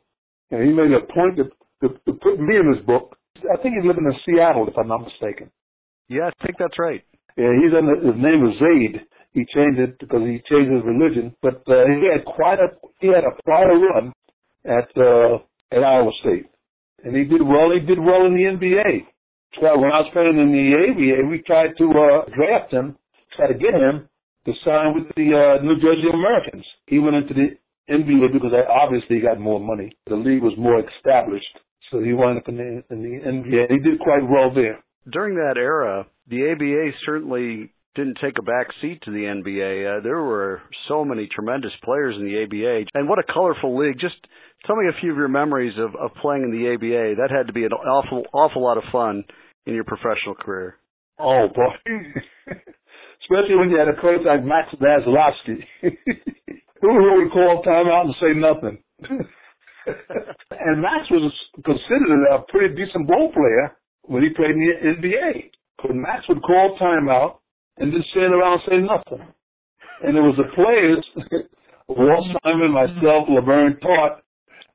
and 0.50 0.64
he 0.64 0.74
made 0.74 0.92
a 0.92 1.02
point 1.14 1.38
to, 1.38 1.46
to, 1.82 1.90
to 1.90 2.14
put 2.14 2.40
me 2.40 2.58
in 2.58 2.74
his 2.74 2.86
book. 2.86 3.18
I 3.38 3.58
think 3.62 3.76
he's 3.76 3.88
living 3.88 4.06
in 4.06 4.16
Seattle, 4.26 4.68
if 4.68 4.78
I'm 4.78 4.88
not 4.88 5.02
mistaken. 5.02 5.52
Yeah, 6.08 6.30
I 6.30 6.46
think 6.46 6.58
that's 6.60 6.78
right. 6.78 7.04
Yeah, 7.38 7.52
he's 7.58 7.74
under, 7.76 7.96
his 7.96 8.22
name 8.22 8.46
is 8.46 8.60
Zaid. 8.60 9.02
He 9.34 9.46
changed 9.56 9.80
it 9.80 9.98
because 10.00 10.22
he 10.22 10.44
changed 10.50 10.72
his 10.72 10.84
religion. 10.84 11.36
But 11.42 11.64
uh, 11.68 11.88
he 11.88 12.10
had 12.12 12.26
quite 12.26 12.60
a 12.60 12.76
he 13.00 13.08
had 13.08 13.24
a 13.24 13.32
quite 13.44 13.72
a 13.72 13.78
run 13.80 14.14
at 14.66 14.92
uh, 14.98 15.40
at 15.72 15.84
Iowa 15.84 16.12
State 16.20 16.52
and 17.04 17.16
he 17.16 17.24
did 17.24 17.42
well. 17.42 17.72
He 17.72 17.80
did 17.80 18.00
well 18.00 18.26
in 18.26 18.34
the 18.34 18.46
NBA. 18.46 19.06
So 19.60 19.78
when 19.78 19.92
I 19.92 20.02
was 20.02 20.10
playing 20.14 20.38
in 20.38 20.52
the 20.52 20.68
ABA, 20.78 21.28
we 21.28 21.44
tried 21.46 21.76
to 21.78 21.86
uh, 21.92 22.26
draft 22.36 22.72
him, 22.72 22.96
try 23.36 23.48
to 23.48 23.54
get 23.54 23.74
him 23.74 24.08
to 24.46 24.54
sign 24.64 24.96
with 24.96 25.08
the 25.16 25.28
uh, 25.34 25.64
New 25.64 25.76
Jersey 25.76 26.08
Americans. 26.14 26.66
He 26.88 27.00
went 27.00 27.18
into 27.18 27.34
the 27.34 27.58
NBA 27.92 28.32
because 28.32 28.54
I 28.54 28.64
obviously 28.72 29.20
got 29.20 29.40
more 29.40 29.60
money. 29.60 29.92
The 30.08 30.16
league 30.16 30.42
was 30.42 30.54
more 30.58 30.80
established, 30.80 31.60
so 31.92 32.02
he 32.02 32.14
wound 32.14 32.38
up 32.38 32.48
in 32.48 32.58
the, 32.58 32.84
in 32.90 33.04
the 33.04 33.20
NBA. 33.20 33.70
He 33.70 33.80
did 33.80 34.00
quite 34.00 34.24
well 34.28 34.54
there. 34.54 34.80
During 35.12 35.36
that 35.36 35.58
era, 35.58 36.08
the 36.30 36.52
ABA 36.52 36.98
certainly 37.06 37.72
didn't 37.96 38.18
take 38.22 38.38
a 38.40 38.44
back 38.44 38.68
seat 38.82 39.02
to 39.04 39.12
the 39.12 39.28
NBA. 39.28 40.00
Uh, 40.00 40.02
there 40.02 40.22
were 40.22 40.62
so 40.88 41.04
many 41.04 41.28
tremendous 41.28 41.72
players 41.84 42.16
in 42.18 42.26
the 42.26 42.44
ABA, 42.44 42.86
and 42.94 43.10
what 43.10 43.20
a 43.20 43.34
colorful 43.34 43.78
league. 43.78 44.00
Just 44.00 44.16
tell 44.66 44.76
me 44.76 44.88
a 44.88 45.00
few 45.02 45.12
of 45.12 45.18
your 45.18 45.28
memories 45.28 45.74
of, 45.78 45.96
of 45.96 46.12
playing 46.22 46.44
in 46.44 46.52
the 46.52 46.74
ABA. 46.74 47.16
That 47.22 47.36
had 47.36 47.48
to 47.48 47.54
be 47.54 47.66
an 47.66 47.74
awful, 47.74 48.24
awful 48.34 48.64
lot 48.64 48.78
of 48.78 48.84
fun 48.92 49.26
in 49.66 49.74
your 49.74 49.84
professional 49.84 50.36
career. 50.36 50.78
Oh 51.20 51.48
boy, 51.54 51.76
especially 53.22 53.56
when 53.56 53.70
you 53.70 53.78
had 53.78 53.90
a 53.90 54.00
coach 54.00 54.22
like 54.26 54.44
Max 54.46 54.70
Zaslofsky, 54.76 55.66
who 56.82 57.18
would 57.18 57.32
call 57.32 57.64
timeout 57.66 58.06
and 58.06 58.16
say 58.22 58.40
nothing. 58.40 59.28
and 60.52 60.82
Max 60.82 61.10
was 61.10 61.32
considered 61.66 62.28
a 62.32 62.40
pretty 62.50 62.76
decent 62.76 63.08
ball 63.08 63.32
player 63.32 63.78
when 64.04 64.24
he 64.24 64.30
played 64.30 64.52
in 64.52 64.60
the 64.60 65.08
NBA. 65.08 65.52
But 65.82 65.96
Max 65.96 66.28
would 66.30 66.42
call 66.44 66.78
timeout 66.80 67.38
and 67.78 67.94
just 67.94 68.10
stand 68.12 68.34
around 68.34 68.62
and 68.62 68.70
say 68.70 68.78
nothing. 68.78 69.26
And 70.04 70.18
it 70.18 70.22
was 70.22 70.38
the 70.38 70.50
players, 70.56 71.06
Walt 71.88 72.26
Simon, 72.44 72.72
myself, 72.72 73.30
Levern 73.30 73.80
Tart, 73.82 74.24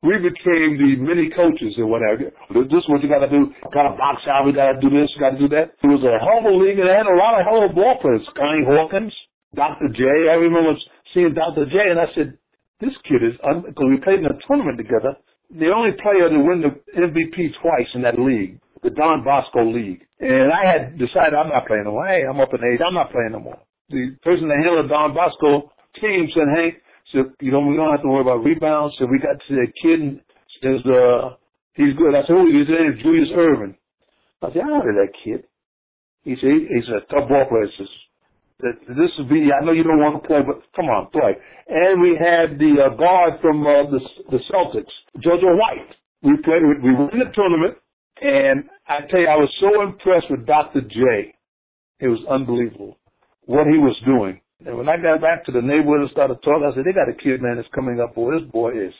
we 0.03 0.23
became 0.23 0.79
the 0.79 0.95
mini 1.01 1.31
coaches 1.35 1.75
or 1.79 1.87
whatever. 1.87 2.31
This 2.55 2.79
is 2.79 2.87
what 2.87 3.03
you 3.03 3.09
got 3.09 3.27
to 3.27 3.31
do. 3.31 3.51
Got 3.75 3.90
to 3.90 3.97
box 3.97 4.23
out. 4.29 4.47
We 4.47 4.53
got 4.53 4.77
to 4.77 4.81
do 4.81 4.90
this. 4.92 5.11
Got 5.19 5.35
to 5.35 5.40
do 5.40 5.49
that. 5.51 5.75
It 5.83 5.90
was 5.90 6.05
a 6.05 6.21
hell 6.23 6.45
of 6.45 6.47
a 6.47 6.55
league, 6.55 6.79
and 6.79 6.87
they 6.87 6.95
had 6.95 7.11
a 7.11 7.19
lot 7.19 7.35
of 7.35 7.42
hell 7.42 7.64
of 7.64 7.75
ball 7.75 7.99
players. 7.99 8.23
Connie 8.37 8.62
Hawkins, 8.62 9.14
Dr. 9.55 9.88
J. 9.90 10.05
I 10.31 10.38
remember 10.38 10.79
seeing 11.11 11.35
Dr. 11.35 11.66
J. 11.66 11.90
and 11.90 11.99
I 11.99 12.07
said, 12.14 12.38
"This 12.80 12.96
kid 13.08 13.22
is." 13.22 13.34
Because 13.40 13.88
we 13.88 13.96
played 13.98 14.20
in 14.20 14.26
a 14.26 14.38
tournament 14.46 14.78
together. 14.78 15.16
The 15.50 15.70
only 15.70 15.92
player 16.02 16.28
to 16.28 16.40
win 16.42 16.60
the 16.60 16.74
MVP 16.98 17.54
twice 17.62 17.86
in 17.94 18.02
that 18.02 18.18
league, 18.18 18.58
the 18.82 18.90
Don 18.90 19.22
Bosco 19.22 19.62
League. 19.64 20.02
And 20.18 20.50
I 20.52 20.66
had 20.66 20.98
decided 20.98 21.34
I'm 21.34 21.48
not 21.48 21.66
playing 21.66 21.84
no 21.84 21.92
more. 21.92 22.06
Hey, 22.08 22.26
I'm 22.26 22.40
up 22.40 22.52
in 22.52 22.64
age. 22.64 22.80
I'm 22.82 22.94
not 22.94 23.12
playing 23.12 23.32
no 23.32 23.40
more. 23.40 23.58
The 23.90 24.16
person 24.22 24.48
that 24.48 24.58
handled 24.58 24.88
Don 24.90 25.14
Bosco 25.14 25.70
team 26.00 26.26
said, 26.34 26.48
Hank, 26.50 26.74
so 27.12 27.30
you 27.40 27.52
know 27.52 27.60
we 27.60 27.76
don't 27.76 27.92
have 27.92 28.02
to 28.02 28.08
worry 28.08 28.22
about 28.22 28.42
rebounds. 28.42 28.96
So 28.98 29.06
we 29.06 29.18
got 29.18 29.38
to 29.38 29.54
the 29.54 29.70
kid 29.80 30.20
says 30.62 30.80
uh 30.86 31.36
he's 31.74 31.94
good. 31.96 32.14
I 32.14 32.22
said, 32.26 32.36
who 32.36 32.46
his 32.50 32.68
name 32.68 32.92
is 32.92 33.02
Julius 33.02 33.28
Erving. 33.36 33.74
I 34.42 34.52
said, 34.52 34.62
I 34.62 34.68
know 34.68 34.82
that 34.84 35.12
kid. 35.24 35.44
He 36.22 36.34
said 36.40 36.50
he's 36.68 36.88
a 36.88 37.06
tough 37.12 37.28
ball 37.28 37.46
player. 37.48 37.66
He 37.66 37.76
says, 37.78 37.92
this 38.61 39.11
is 39.19 39.27
be 39.29 39.51
I 39.53 39.64
know 39.64 39.73
you 39.73 39.85
don't 39.85 40.01
want 40.01 40.23
to 40.23 40.27
play, 40.27 40.40
but 40.40 40.62
come 40.75 40.87
on, 40.87 41.11
play. 41.12 41.37
And 41.69 42.01
we 42.01 42.16
had 42.16 42.59
the 42.59 42.88
uh, 42.88 42.97
guard 42.97 43.35
from 43.42 43.61
uh, 43.66 43.85
the 43.90 44.01
the 44.31 44.40
Celtics, 44.49 44.92
Jojo 45.21 45.57
White. 45.59 45.92
We 46.23 46.37
played. 46.42 46.62
We 46.83 46.95
won 46.95 47.11
the 47.12 47.29
tournament, 47.35 47.77
and 48.23 48.64
I 48.88 49.01
tell 49.11 49.21
you, 49.21 49.29
I 49.29 49.37
was 49.37 49.53
so 49.61 49.83
impressed 49.83 50.31
with 50.31 50.47
Dr. 50.47 50.81
J. 50.81 51.35
It 52.01 52.09
was 52.09 52.21
unbelievable 52.31 52.97
what 53.45 53.66
he 53.66 53.79
was 53.79 53.97
doing. 54.07 54.40
And 54.64 54.77
when 54.79 54.88
I 54.88 54.97
got 54.97 55.21
back 55.21 55.45
to 55.47 55.53
the 55.53 55.61
neighborhood 55.61 56.09
and 56.09 56.11
started 56.11 56.40
talking, 56.40 56.64
I 56.64 56.75
said, 56.75 56.85
"They 56.88 56.97
got 56.97 57.12
a 57.12 57.16
kid, 57.16 57.42
man, 57.42 57.57
that's 57.57 57.69
coming 57.75 58.01
up. 58.01 58.14
Boy, 58.14 58.40
this 58.40 58.51
boy 58.51 58.73
is 58.73 58.95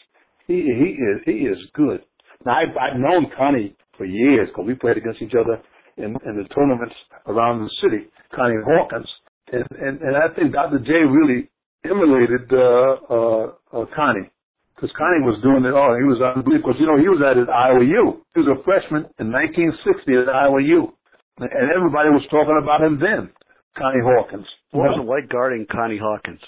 he 0.47 0.69
he 0.69 1.01
is 1.01 1.19
he 1.25 1.49
is 1.49 1.59
good." 1.73 2.05
Now 2.45 2.61
I've, 2.61 2.77
I've 2.77 3.01
known 3.01 3.33
Connie 3.33 3.75
for 3.97 4.05
years 4.05 4.49
because 4.53 4.67
we 4.67 4.75
played 4.75 4.99
against 4.99 5.23
each 5.23 5.33
other 5.33 5.65
in, 5.97 6.13
in 6.29 6.37
the 6.37 6.45
tournaments 6.55 6.95
around 7.27 7.65
the 7.65 7.71
city, 7.81 8.05
Connie 8.35 8.61
Hawkins. 8.69 9.09
And, 9.53 9.65
and, 9.79 9.95
and 10.03 10.15
I 10.17 10.29
think 10.35 10.53
Dr. 10.53 10.79
J 10.81 11.07
really 11.07 11.49
emulated 11.85 12.51
uh, 12.51 12.99
uh, 13.07 13.45
uh, 13.73 13.87
Connie 13.95 14.31
because 14.75 14.91
Connie 14.99 15.25
was 15.25 15.41
doing 15.41 15.65
it 15.65 15.73
all. 15.73 15.97
He 15.97 16.05
was 16.05 16.21
unbelievable 16.21 16.75
because, 16.75 16.81
you 16.83 16.89
know, 16.91 16.99
he 17.01 17.09
was 17.09 17.23
at 17.25 17.39
his 17.41 17.49
Iowa 17.49 17.81
U. 17.81 18.21
He 18.35 18.45
was 18.45 18.51
a 18.53 18.61
freshman 18.67 19.09
in 19.17 19.33
1960 19.33 19.81
at 20.21 20.29
Iowa 20.29 20.61
U. 20.61 20.93
And 21.41 21.69
everybody 21.73 22.13
was 22.13 22.25
talking 22.29 22.59
about 22.61 22.85
him 22.85 23.01
then, 23.01 23.31
Connie 23.77 24.05
Hawkins. 24.05 24.49
What 24.73 24.93
was 24.93 25.01
it 25.01 25.09
like 25.09 25.29
guarding 25.29 25.65
Connie 25.69 26.01
Hawkins? 26.01 26.41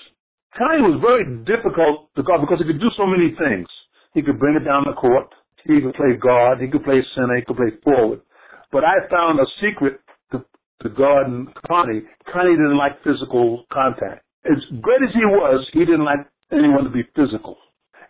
Connie 0.56 0.84
was 0.84 1.00
very 1.00 1.24
difficult 1.44 2.08
to 2.16 2.24
guard 2.24 2.40
because 2.40 2.61
he 2.61 2.66
could 2.66 2.80
do 2.80 2.92
so 2.96 3.04
many 3.04 3.32
things. 3.37 3.68
He 4.12 4.24
could 4.24 4.40
bring 4.40 4.56
it 4.56 4.64
down 4.64 4.84
the 4.88 4.96
court. 4.96 5.28
He 5.64 5.80
could 5.80 5.94
play 5.94 6.16
guard. 6.16 6.61
He 6.61 6.68
could 6.68 6.84
play 6.84 7.04
center. 7.14 7.37
He 7.37 7.44
could 7.44 7.61
play 7.61 7.72
forward. 7.84 8.20
But 8.72 8.84
I 8.84 9.04
found 9.08 9.40
a 9.40 9.48
secret 9.61 10.00
to, 10.82 10.88
guard 10.88 11.26
Connie. 11.66 12.02
Connie 12.32 12.56
didn't 12.56 12.76
like 12.76 13.02
physical 13.02 13.64
contact. 13.72 14.24
As 14.44 14.58
great 14.80 15.02
as 15.02 15.12
he 15.14 15.24
was, 15.24 15.66
he 15.72 15.80
didn't 15.80 16.04
like 16.04 16.20
anyone 16.52 16.84
to 16.84 16.90
be 16.90 17.02
physical. 17.14 17.56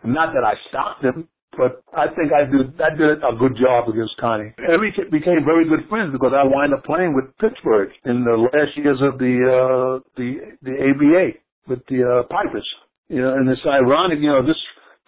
Not 0.03 0.33
that 0.33 0.43
I 0.43 0.53
stopped 0.69 1.03
him, 1.03 1.27
but 1.57 1.83
I 1.93 2.07
think 2.15 2.31
I 2.31 2.45
did 2.45 2.79
I 2.79 2.95
did 2.95 3.19
a 3.19 3.35
good 3.37 3.57
job 3.59 3.89
against 3.89 4.15
Connie. 4.17 4.53
And 4.59 4.79
we 4.79 4.93
became 5.11 5.43
very 5.43 5.67
good 5.67 5.89
friends 5.89 6.13
because 6.13 6.31
I 6.31 6.45
wound 6.45 6.73
up 6.73 6.85
playing 6.85 7.13
with 7.13 7.35
Pittsburgh 7.37 7.89
in 8.05 8.23
the 8.23 8.37
last 8.37 8.77
years 8.77 9.01
of 9.01 9.19
the 9.19 9.35
uh, 9.43 9.99
the 10.15 10.55
the 10.61 10.75
ABA 10.79 11.39
with 11.67 11.85
the 11.89 12.05
uh, 12.05 12.23
Pipers. 12.31 12.67
You 13.09 13.21
know, 13.21 13.33
and 13.33 13.49
it's 13.49 13.65
ironic. 13.65 14.19
You 14.19 14.29
know, 14.29 14.45
this 14.45 14.61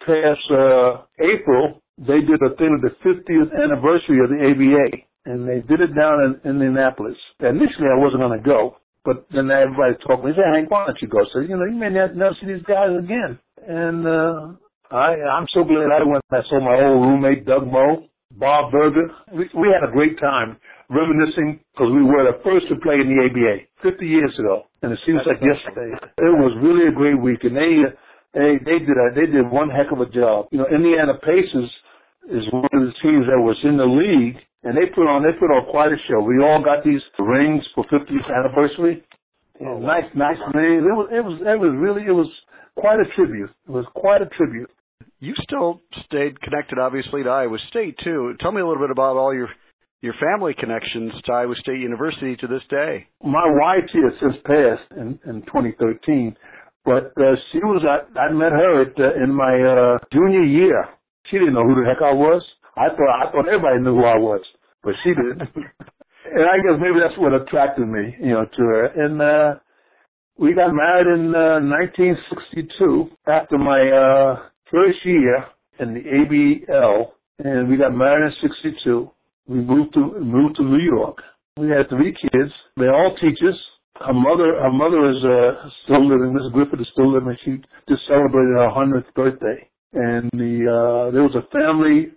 past 0.04 0.44
uh, 0.50 1.06
April 1.22 1.82
they 1.98 2.20
did 2.20 2.40
a 2.42 2.56
thing 2.56 2.74
of 2.74 2.82
the 2.82 2.94
50th 3.04 3.52
anniversary 3.52 4.18
of 4.24 4.30
the 4.30 4.40
ABA, 4.40 5.04
and 5.24 5.48
they 5.48 5.60
did 5.60 5.80
it 5.80 5.94
down 5.94 6.40
in 6.44 6.50
Indianapolis. 6.50 7.16
Initially, 7.40 7.88
I 7.90 7.98
wasn't 7.98 8.22
going 8.22 8.38
to 8.38 8.44
go, 8.44 8.76
but 9.04 9.26
then 9.30 9.50
everybody 9.50 9.94
talked 10.06 10.24
me. 10.24 10.32
They 10.32 10.42
said, 10.42 10.54
Hank, 10.54 10.70
why 10.70 10.86
don't 10.86 10.98
you 11.00 11.08
go? 11.08 11.24
So, 11.32 11.40
you 11.40 11.56
know, 11.56 11.64
you 11.64 11.78
may 11.78 11.90
never 11.90 12.36
see 12.40 12.46
these 12.46 12.66
guys 12.66 12.90
again. 12.98 13.38
And 13.66 14.06
uh, 14.06 14.58
I, 14.90 15.14
I'm 15.22 15.46
so 15.54 15.62
glad 15.64 15.90
I 15.90 16.04
went. 16.04 16.22
I 16.30 16.42
saw 16.48 16.58
my 16.58 16.74
old 16.82 17.06
roommate, 17.06 17.46
Doug 17.46 17.66
Moe, 17.66 18.06
Bob 18.36 18.72
Berger. 18.72 19.10
We, 19.32 19.48
we 19.54 19.68
had 19.70 19.86
a 19.86 19.92
great 19.92 20.18
time 20.18 20.58
reminiscing 20.90 21.60
because 21.72 21.90
we 21.94 22.02
were 22.02 22.26
the 22.26 22.42
first 22.42 22.68
to 22.68 22.76
play 22.82 22.98
in 23.00 23.08
the 23.08 23.18
ABA 23.22 23.66
50 23.82 24.06
years 24.06 24.34
ago. 24.38 24.66
And 24.82 24.92
it 24.92 24.98
seems 25.06 25.20
like 25.26 25.38
yesterday. 25.40 25.94
It 26.18 26.34
was 26.36 26.52
really 26.60 26.88
a 26.88 26.92
great 26.92 27.18
week. 27.20 27.44
And 27.44 27.56
they, 27.56 27.86
they, 28.34 28.58
they 28.64 28.78
did 28.82 28.98
a, 28.98 29.14
they 29.14 29.26
did 29.30 29.50
one 29.50 29.70
heck 29.70 29.92
of 29.92 30.00
a 30.00 30.10
job. 30.10 30.48
You 30.50 30.58
know, 30.58 30.66
Indiana 30.66 31.14
Pacers 31.22 31.70
is 32.30 32.44
one 32.52 32.70
of 32.70 32.82
the 32.82 32.94
teams 33.02 33.26
that 33.26 33.38
was 33.38 33.58
in 33.64 33.76
the 33.76 33.86
league 33.86 34.42
and 34.64 34.76
they 34.76 34.86
put 34.94 35.06
on, 35.06 35.22
they 35.22 35.32
put 35.38 35.50
on 35.50 35.70
quite 35.70 35.92
a 35.92 36.00
show. 36.08 36.20
We 36.20 36.38
all 36.42 36.62
got 36.62 36.84
these 36.84 37.02
rings 37.18 37.62
for 37.74 37.84
50th 37.84 38.30
anniversary. 38.30 39.04
Oh, 39.60 39.78
nice, 39.78 40.04
nice 40.14 40.38
rings. 40.54 40.82
It 40.82 40.94
was, 40.94 41.08
it 41.12 41.24
was, 41.24 41.40
it 41.40 41.58
was 41.58 41.72
really, 41.76 42.02
it 42.06 42.12
was 42.14 42.30
quite 42.76 42.98
a 43.00 43.08
tribute. 43.14 43.50
It 43.66 43.70
was 43.70 43.86
quite 43.94 44.22
a 44.22 44.26
tribute 44.26 44.70
you 45.22 45.34
still 45.44 45.80
stayed 46.06 46.40
connected, 46.40 46.78
obviously, 46.80 47.22
to 47.22 47.30
Iowa 47.30 47.56
State 47.70 47.96
too. 48.02 48.34
Tell 48.40 48.50
me 48.50 48.60
a 48.60 48.66
little 48.66 48.82
bit 48.82 48.90
about 48.90 49.16
all 49.16 49.32
your 49.32 49.48
your 50.00 50.14
family 50.14 50.52
connections 50.58 51.12
to 51.24 51.32
Iowa 51.32 51.54
State 51.60 51.78
University 51.78 52.34
to 52.36 52.48
this 52.48 52.62
day. 52.68 53.06
My 53.22 53.46
wife, 53.46 53.88
she 53.92 53.98
has 53.98 54.12
since 54.18 54.34
passed 54.44 54.90
in, 54.98 55.16
in 55.24 55.42
2013, 55.42 56.36
but 56.84 57.12
uh, 57.16 57.36
she 57.52 57.58
was 57.58 57.84
I, 57.86 58.18
I 58.18 58.32
met 58.32 58.50
her 58.50 58.82
at, 58.82 58.98
uh, 58.98 59.22
in 59.22 59.32
my 59.32 59.54
uh, 59.62 59.98
junior 60.12 60.42
year. 60.42 60.88
She 61.30 61.38
didn't 61.38 61.54
know 61.54 61.64
who 61.64 61.76
the 61.76 61.88
heck 61.88 62.02
I 62.02 62.12
was. 62.12 62.42
I 62.76 62.88
thought 62.88 63.10
I 63.10 63.30
thought 63.30 63.48
everybody 63.48 63.80
knew 63.80 63.96
who 63.96 64.04
I 64.04 64.16
was, 64.16 64.40
but 64.82 64.94
she 65.04 65.10
didn't. 65.10 65.40
and 66.34 66.44
I 66.48 66.56
guess 66.58 66.80
maybe 66.80 67.00
that's 67.00 67.18
what 67.18 67.34
attracted 67.34 67.86
me, 67.86 68.16
you 68.20 68.32
know, 68.32 68.44
to 68.44 68.62
her. 68.62 68.84
And 68.86 69.20
uh, 69.20 69.60
we 70.38 70.54
got 70.54 70.72
married 70.72 71.06
in 71.06 71.34
uh, 71.34 71.60
1962 71.60 73.10
after 73.26 73.58
my 73.58 73.80
uh, 73.90 74.48
first 74.70 74.98
year 75.04 75.44
in 75.80 75.94
the 75.94 76.00
ABL, 76.00 77.12
and 77.38 77.68
we 77.68 77.76
got 77.76 77.94
married 77.94 78.32
in 78.32 78.50
'62. 78.50 79.10
We 79.48 79.60
moved 79.60 79.94
to 79.94 80.18
moved 80.20 80.56
to 80.56 80.64
New 80.64 80.82
York. 80.82 81.18
We 81.58 81.68
had 81.68 81.88
three 81.90 82.12
kids. 82.12 82.50
They're 82.76 82.94
all 82.94 83.14
teachers. 83.16 83.60
Her 84.00 84.14
mother, 84.14 84.56
her 84.62 84.72
mother 84.72 85.10
is 85.10 85.22
uh, 85.22 85.68
still 85.84 86.08
living. 86.08 86.32
Miss 86.32 86.50
Griffith 86.52 86.80
is 86.80 86.88
still 86.92 87.12
living. 87.12 87.36
She 87.44 87.60
just 87.88 88.06
celebrated 88.08 88.56
her 88.56 88.70
hundredth 88.70 89.12
birthday. 89.14 89.68
And 89.92 90.30
the 90.32 90.64
uh, 90.64 91.10
there 91.12 91.22
was 91.22 91.36
a 91.36 91.46
family, 91.52 92.12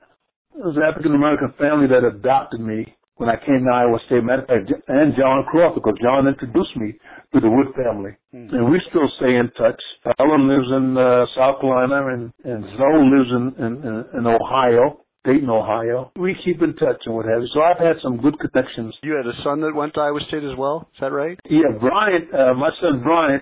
it 0.58 0.66
was 0.66 0.76
an 0.78 0.84
African 0.84 1.14
American 1.14 1.54
family 1.58 1.88
that 1.88 2.08
adopted 2.08 2.60
me 2.60 2.86
when 3.16 3.30
I 3.30 3.36
came 3.36 3.64
to 3.64 3.72
Iowa 3.72 4.00
State. 4.08 4.24
Matter 4.24 4.44
of 4.44 4.48
fact, 4.48 4.72
and 4.88 5.14
John 5.18 5.44
Crawford, 5.52 5.84
because 5.84 6.00
John 6.02 6.28
introduced 6.28 6.76
me 6.76 6.96
to 7.34 7.40
the 7.40 7.50
Wood 7.50 7.76
family. 7.76 8.12
Mm-hmm. 8.34 8.56
And 8.56 8.72
we 8.72 8.80
still 8.90 9.08
stay 9.18 9.36
in 9.36 9.52
touch. 9.58 9.80
Ellen 10.20 10.48
lives 10.48 10.70
in 10.72 10.98
uh, 10.98 11.26
South 11.36 11.60
Carolina, 11.60 12.08
and, 12.14 12.32
and 12.44 12.64
Zoe 12.80 13.04
lives 13.08 13.32
in, 13.32 13.46
in, 13.60 13.74
in 14.20 14.24
Ohio. 14.28 15.02
Dayton, 15.26 15.50
Ohio. 15.50 16.12
We 16.18 16.36
keep 16.46 16.62
in 16.62 16.76
touch 16.76 17.02
and 17.06 17.16
what 17.16 17.26
have 17.26 17.42
you. 17.42 17.50
So 17.52 17.60
I've 17.62 17.80
had 17.80 17.98
some 18.04 18.22
good 18.22 18.38
connections. 18.38 18.94
You 19.02 19.16
had 19.18 19.26
a 19.26 19.34
son 19.44 19.60
that 19.62 19.74
went 19.74 19.96
to 19.96 20.02
Iowa 20.02 20.20
State 20.28 20.44
as 20.44 20.56
well. 20.56 20.88
Is 20.94 21.02
that 21.02 21.12
right? 21.12 21.40
Yeah, 21.50 21.74
Brian. 21.82 22.30
Uh, 22.32 22.54
my 22.54 22.70
son 22.80 23.02
Brian. 23.04 23.42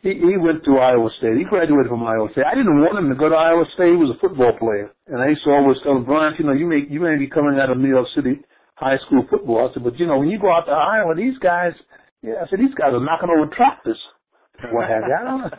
He 0.00 0.14
he 0.14 0.36
went 0.38 0.64
to 0.64 0.78
Iowa 0.78 1.10
State. 1.18 1.36
He 1.36 1.44
graduated 1.44 1.90
from 1.90 2.06
Iowa 2.06 2.28
State. 2.32 2.46
I 2.46 2.54
didn't 2.54 2.78
want 2.80 2.98
him 2.98 3.08
to 3.10 3.18
go 3.18 3.28
to 3.28 3.34
Iowa 3.34 3.64
State. 3.74 3.90
He 3.90 3.98
was 3.98 4.14
a 4.14 4.20
football 4.20 4.52
player, 4.58 4.94
and 5.08 5.20
I 5.20 5.28
used 5.28 5.42
to 5.44 5.50
always 5.50 5.76
tell 5.82 5.96
him, 5.96 6.04
Brian, 6.04 6.34
you 6.38 6.46
know, 6.46 6.52
you 6.52 6.66
may 6.66 6.86
you 6.88 7.00
may 7.00 7.18
be 7.18 7.26
coming 7.26 7.58
out 7.58 7.70
of 7.70 7.78
New 7.78 7.88
York 7.90 8.06
City 8.14 8.40
high 8.78 8.96
school 9.06 9.26
football. 9.28 9.68
I 9.68 9.74
said, 9.74 9.82
but 9.82 9.98
you 9.98 10.06
know, 10.06 10.18
when 10.18 10.30
you 10.30 10.38
go 10.38 10.52
out 10.54 10.66
to 10.66 10.72
Iowa, 10.72 11.14
these 11.14 11.36
guys, 11.38 11.72
yeah, 12.22 12.38
I 12.42 12.48
said, 12.48 12.60
these 12.60 12.74
guys 12.78 12.94
are 12.94 13.02
knocking 13.02 13.28
over 13.28 13.50
tractors 13.54 13.98
and 14.62 14.72
what 14.72 14.88
have 14.88 15.02
you. 15.06 15.14
I 15.14 15.24
don't 15.24 15.40
know. 15.42 15.50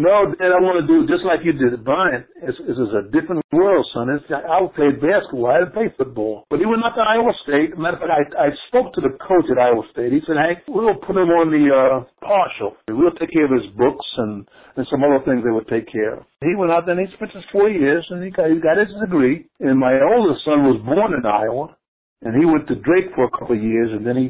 No, 0.00 0.32
Dad, 0.32 0.48
I 0.48 0.64
want 0.64 0.80
to 0.80 0.88
do 0.88 1.04
just 1.04 1.28
like 1.28 1.44
you 1.44 1.52
did. 1.52 1.76
Brian, 1.84 2.24
this 2.40 2.56
is 2.56 2.88
a 2.96 3.04
different 3.12 3.44
world, 3.52 3.84
son. 3.92 4.08
It's, 4.08 4.24
I 4.32 4.56
played 4.72 4.96
basketball. 4.96 5.52
I 5.52 5.60
didn't 5.60 5.76
play 5.76 5.92
football. 5.92 6.48
But 6.48 6.64
he 6.64 6.64
went 6.64 6.80
up 6.88 6.96
to 6.96 7.04
Iowa 7.04 7.28
State. 7.44 7.76
Matter 7.76 8.00
of 8.00 8.08
fact, 8.08 8.32
I, 8.32 8.48
I 8.48 8.56
spoke 8.72 8.96
to 8.96 9.04
the 9.04 9.12
coach 9.20 9.44
at 9.52 9.60
Iowa 9.60 9.84
State. 9.92 10.16
He 10.16 10.24
said, 10.24 10.40
hey, 10.40 10.56
we'll 10.72 10.96
put 10.96 11.20
him 11.20 11.28
on 11.28 11.52
the 11.52 11.68
uh, 11.68 12.08
partial. 12.24 12.80
We'll 12.88 13.12
take 13.20 13.28
care 13.28 13.44
of 13.44 13.52
his 13.52 13.68
books 13.76 14.08
and, 14.24 14.48
and 14.80 14.88
some 14.88 15.04
other 15.04 15.20
things 15.28 15.44
they 15.44 15.52
would 15.52 15.68
take 15.68 15.92
care 15.92 16.16
of. 16.16 16.24
He 16.40 16.56
went 16.56 16.72
out 16.72 16.88
there 16.88 16.96
and 16.96 17.04
he 17.04 17.12
spent 17.20 17.36
his 17.36 17.44
four 17.52 17.68
years 17.68 18.00
and 18.08 18.24
he 18.24 18.32
got, 18.32 18.48
he 18.48 18.56
got 18.56 18.80
his 18.80 18.88
degree. 19.04 19.52
And 19.60 19.76
my 19.76 20.00
oldest 20.00 20.48
son 20.48 20.64
was 20.64 20.80
born 20.80 21.12
in 21.12 21.28
Iowa 21.28 21.76
and 22.24 22.40
he 22.40 22.48
went 22.48 22.64
to 22.72 22.80
Drake 22.80 23.12
for 23.12 23.28
a 23.28 23.32
couple 23.36 23.56
of 23.56 23.62
years, 23.62 23.88
and 23.92 24.06
then 24.06 24.16
he 24.16 24.28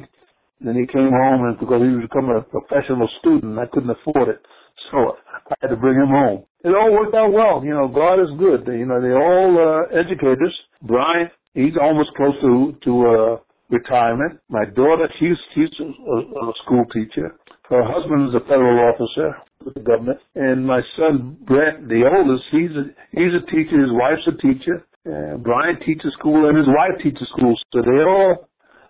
then 0.60 0.76
he 0.76 0.86
came 0.86 1.10
home 1.10 1.46
and 1.48 1.58
because 1.58 1.80
he 1.80 1.88
was 1.88 2.04
becoming 2.04 2.36
a 2.36 2.44
professional 2.44 3.08
student, 3.18 3.58
I 3.58 3.66
couldn't 3.66 3.90
afford 3.90 4.28
it, 4.28 4.44
so 4.92 5.16
I 5.50 5.54
had 5.60 5.68
to 5.68 5.76
bring 5.76 5.98
him 5.98 6.08
home. 6.08 6.44
It 6.64 6.70
all 6.70 6.92
worked 6.92 7.14
out 7.14 7.32
well. 7.32 7.64
You 7.64 7.74
know, 7.74 7.88
God 7.88 8.22
is 8.22 8.30
good. 8.38 8.66
You 8.66 8.86
know, 8.86 9.00
they're 9.00 9.18
all 9.18 9.50
uh, 9.58 9.98
educators. 9.98 10.54
Brian, 10.82 11.28
he's 11.54 11.74
almost 11.80 12.10
close 12.16 12.34
to 12.40 12.76
to 12.84 12.92
uh, 13.06 13.36
retirement. 13.68 14.40
My 14.48 14.64
daughter, 14.64 15.08
she's 15.18 15.36
she's 15.54 15.70
a, 15.80 15.84
a 15.84 16.52
school 16.64 16.84
teacher. 16.92 17.34
Her 17.68 17.82
husband 17.84 18.28
is 18.28 18.34
a 18.34 18.44
federal 18.46 18.92
officer 18.92 19.36
with 19.64 19.74
the 19.74 19.80
government, 19.80 20.18
and 20.34 20.66
my 20.66 20.80
son 20.96 21.36
Brett, 21.46 21.86
the 21.86 22.02
oldest, 22.06 22.44
he's 22.50 22.70
a 22.70 22.84
he's 23.12 23.34
a 23.34 23.46
teacher. 23.50 23.78
His 23.80 23.92
wife's 23.92 24.26
a 24.26 24.36
teacher. 24.42 24.86
Uh, 25.06 25.36
Brian 25.38 25.78
teaches 25.80 26.12
school 26.18 26.48
and 26.48 26.58
his 26.58 26.66
wife 26.68 27.00
teaches 27.02 27.26
school, 27.36 27.56
so 27.72 27.80
they're 27.82 28.08
all 28.08 28.48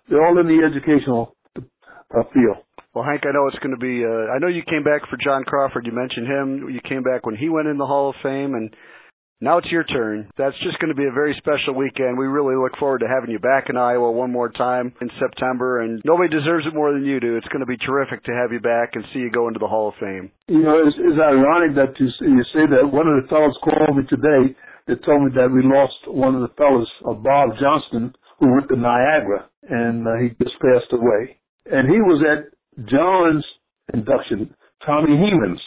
they're 0.09 0.25
all 0.25 0.37
in 0.39 0.47
the 0.47 0.61
educational 0.65 1.35
uh, 1.57 2.23
field. 2.33 2.57
Well, 2.93 3.05
Hank, 3.05 3.23
I 3.23 3.31
know 3.31 3.47
it's 3.47 3.59
going 3.59 3.75
to 3.75 3.79
be. 3.79 4.03
Uh, 4.03 4.31
I 4.35 4.39
know 4.39 4.47
you 4.47 4.63
came 4.67 4.83
back 4.83 5.07
for 5.09 5.17
John 5.23 5.43
Crawford. 5.43 5.85
You 5.85 5.93
mentioned 5.93 6.27
him. 6.27 6.69
You 6.69 6.81
came 6.87 7.03
back 7.03 7.25
when 7.25 7.35
he 7.35 7.47
went 7.47 7.67
in 7.67 7.77
the 7.77 7.85
Hall 7.85 8.09
of 8.09 8.15
Fame, 8.21 8.53
and 8.53 8.75
now 9.39 9.59
it's 9.59 9.71
your 9.71 9.85
turn. 9.85 10.29
That's 10.37 10.57
just 10.59 10.77
going 10.79 10.91
to 10.91 10.99
be 10.99 11.07
a 11.07 11.15
very 11.15 11.33
special 11.39 11.73
weekend. 11.73 12.19
We 12.19 12.27
really 12.27 12.59
look 12.59 12.75
forward 12.77 12.99
to 12.99 13.07
having 13.07 13.31
you 13.31 13.39
back 13.39 13.69
in 13.69 13.77
Iowa 13.77 14.11
one 14.11 14.31
more 14.31 14.51
time 14.51 14.91
in 14.99 15.09
September, 15.19 15.79
and 15.79 16.01
nobody 16.03 16.27
deserves 16.27 16.67
it 16.67 16.75
more 16.75 16.91
than 16.91 17.05
you 17.05 17.21
do. 17.21 17.37
It's 17.37 17.47
going 17.47 17.63
to 17.63 17.69
be 17.69 17.77
terrific 17.77 18.25
to 18.25 18.33
have 18.35 18.51
you 18.51 18.59
back 18.59 18.91
and 18.93 19.05
see 19.13 19.19
you 19.19 19.31
go 19.31 19.47
into 19.47 19.59
the 19.59 19.71
Hall 19.71 19.87
of 19.87 19.95
Fame. 19.95 20.29
You 20.47 20.63
know, 20.63 20.83
it's, 20.83 20.97
it's 20.99 21.15
ironic 21.15 21.79
that 21.79 21.95
you, 21.95 22.11
you 22.27 22.43
say 22.51 22.67
that. 22.67 22.91
One 22.91 23.07
of 23.07 23.23
the 23.23 23.29
fellows 23.31 23.55
called 23.63 23.95
me 23.95 24.03
today 24.11 24.51
they 24.87 24.95
told 25.05 25.23
me 25.23 25.31
that 25.35 25.51
we 25.51 25.61
lost 25.63 25.95
one 26.07 26.35
of 26.35 26.41
the 26.41 26.53
fellows, 26.55 26.89
uh, 27.07 27.13
Bob 27.13 27.51
Johnston, 27.59 28.13
who 28.39 28.51
went 28.53 28.67
to 28.69 28.75
Niagara, 28.75 29.47
and 29.69 30.07
uh, 30.07 30.17
he 30.19 30.29
just 30.43 30.59
passed 30.59 30.91
away. 30.91 31.39
And 31.65 31.87
he 31.87 32.01
was 32.01 32.23
at 32.25 32.51
John's 32.89 33.45
induction, 33.93 34.53
Tommy 34.85 35.11
Hemans. 35.17 35.59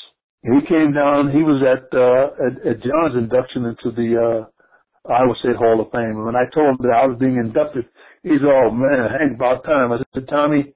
He 0.42 0.66
came 0.68 0.92
down. 0.92 1.30
He 1.32 1.42
was 1.42 1.62
at 1.64 1.88
uh, 1.96 2.36
at, 2.46 2.66
at 2.66 2.82
John's 2.82 3.16
induction 3.16 3.64
into 3.64 3.90
the 3.96 4.16
uh, 4.20 5.10
Iowa 5.10 5.34
State 5.40 5.56
Hall 5.56 5.80
of 5.80 5.90
Fame. 5.92 6.16
And 6.16 6.24
when 6.24 6.36
I 6.36 6.44
told 6.52 6.76
him 6.76 6.76
that 6.80 6.92
I 6.92 7.06
was 7.06 7.18
being 7.18 7.36
inducted, 7.36 7.86
he 8.22 8.30
said, 8.30 8.44
"Oh 8.44 8.70
man, 8.70 9.08
Hank, 9.08 9.34
about 9.36 9.64
time." 9.64 9.92
I 9.92 9.98
said, 10.12 10.28
"Tommy, 10.28 10.74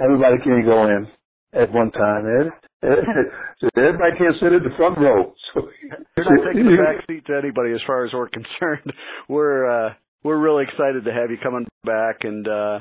everybody 0.00 0.36
can't 0.44 0.64
go 0.64 0.88
in 0.88 1.08
at 1.52 1.72
one 1.72 1.90
time, 1.92 2.24
Ed." 2.24 2.52
so 3.60 3.68
everybody 3.76 4.16
can't 4.16 4.36
sit 4.40 4.52
in 4.52 4.62
the 4.62 4.74
front 4.76 4.98
row. 4.98 5.34
So 5.52 5.68
you're 5.82 6.36
not 6.36 6.46
taking 6.46 6.70
the 6.70 6.76
back 6.78 7.04
seat 7.06 7.26
to 7.26 7.36
anybody 7.36 7.72
as 7.72 7.80
far 7.86 8.04
as 8.06 8.12
we're 8.12 8.28
concerned. 8.40 8.92
We're 9.28 9.66
uh 9.66 9.94
we're 10.22 10.38
really 10.38 10.64
excited 10.64 11.04
to 11.04 11.12
have 11.12 11.30
you 11.30 11.38
coming 11.42 11.66
back 11.84 12.22
and 12.22 12.46
uh 12.46 12.78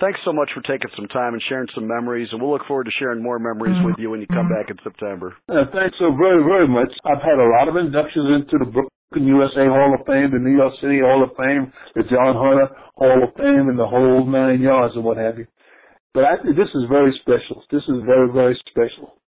thanks 0.00 0.18
so 0.24 0.32
much 0.32 0.50
for 0.54 0.62
taking 0.62 0.90
some 0.96 1.06
time 1.08 1.34
and 1.34 1.42
sharing 1.48 1.68
some 1.74 1.86
memories 1.86 2.28
and 2.32 2.40
we'll 2.40 2.50
look 2.50 2.66
forward 2.66 2.84
to 2.84 2.94
sharing 2.98 3.22
more 3.22 3.38
memories 3.38 3.76
with 3.84 3.96
you 3.98 4.10
when 4.10 4.20
you 4.20 4.26
come 4.26 4.48
back 4.48 4.70
in 4.70 4.76
September. 4.82 5.36
Uh, 5.48 5.68
thanks 5.72 5.96
so 6.00 6.10
very, 6.16 6.42
very 6.42 6.66
much. 6.66 6.90
I've 7.04 7.22
had 7.22 7.38
a 7.38 7.48
lot 7.60 7.68
of 7.68 7.76
inductions 7.76 8.42
into 8.42 8.64
the 8.64 8.70
Brooklyn 8.70 9.28
USA 9.28 9.68
Hall 9.68 9.94
of 9.94 10.06
Fame, 10.06 10.32
the 10.32 10.40
New 10.40 10.56
York 10.56 10.74
City 10.80 11.00
Hall 11.00 11.22
of 11.22 11.30
Fame, 11.36 11.72
the 11.94 12.02
John 12.08 12.34
Hunter 12.34 12.72
Hall 12.96 13.22
of 13.22 13.34
Fame, 13.36 13.68
and 13.68 13.78
the 13.78 13.86
whole 13.86 14.24
nine 14.26 14.60
yards 14.60 14.94
and 14.96 15.04
what 15.04 15.16
have 15.16 15.38
you. 15.38 15.46
But 16.12 16.24
I 16.24 16.36
this 16.42 16.70
is 16.74 16.90
very 16.90 17.14
special. 17.22 17.62
This 17.70 17.82
is 17.86 18.02
very, 18.04 18.32
very 18.32 18.58
special. 18.66 19.19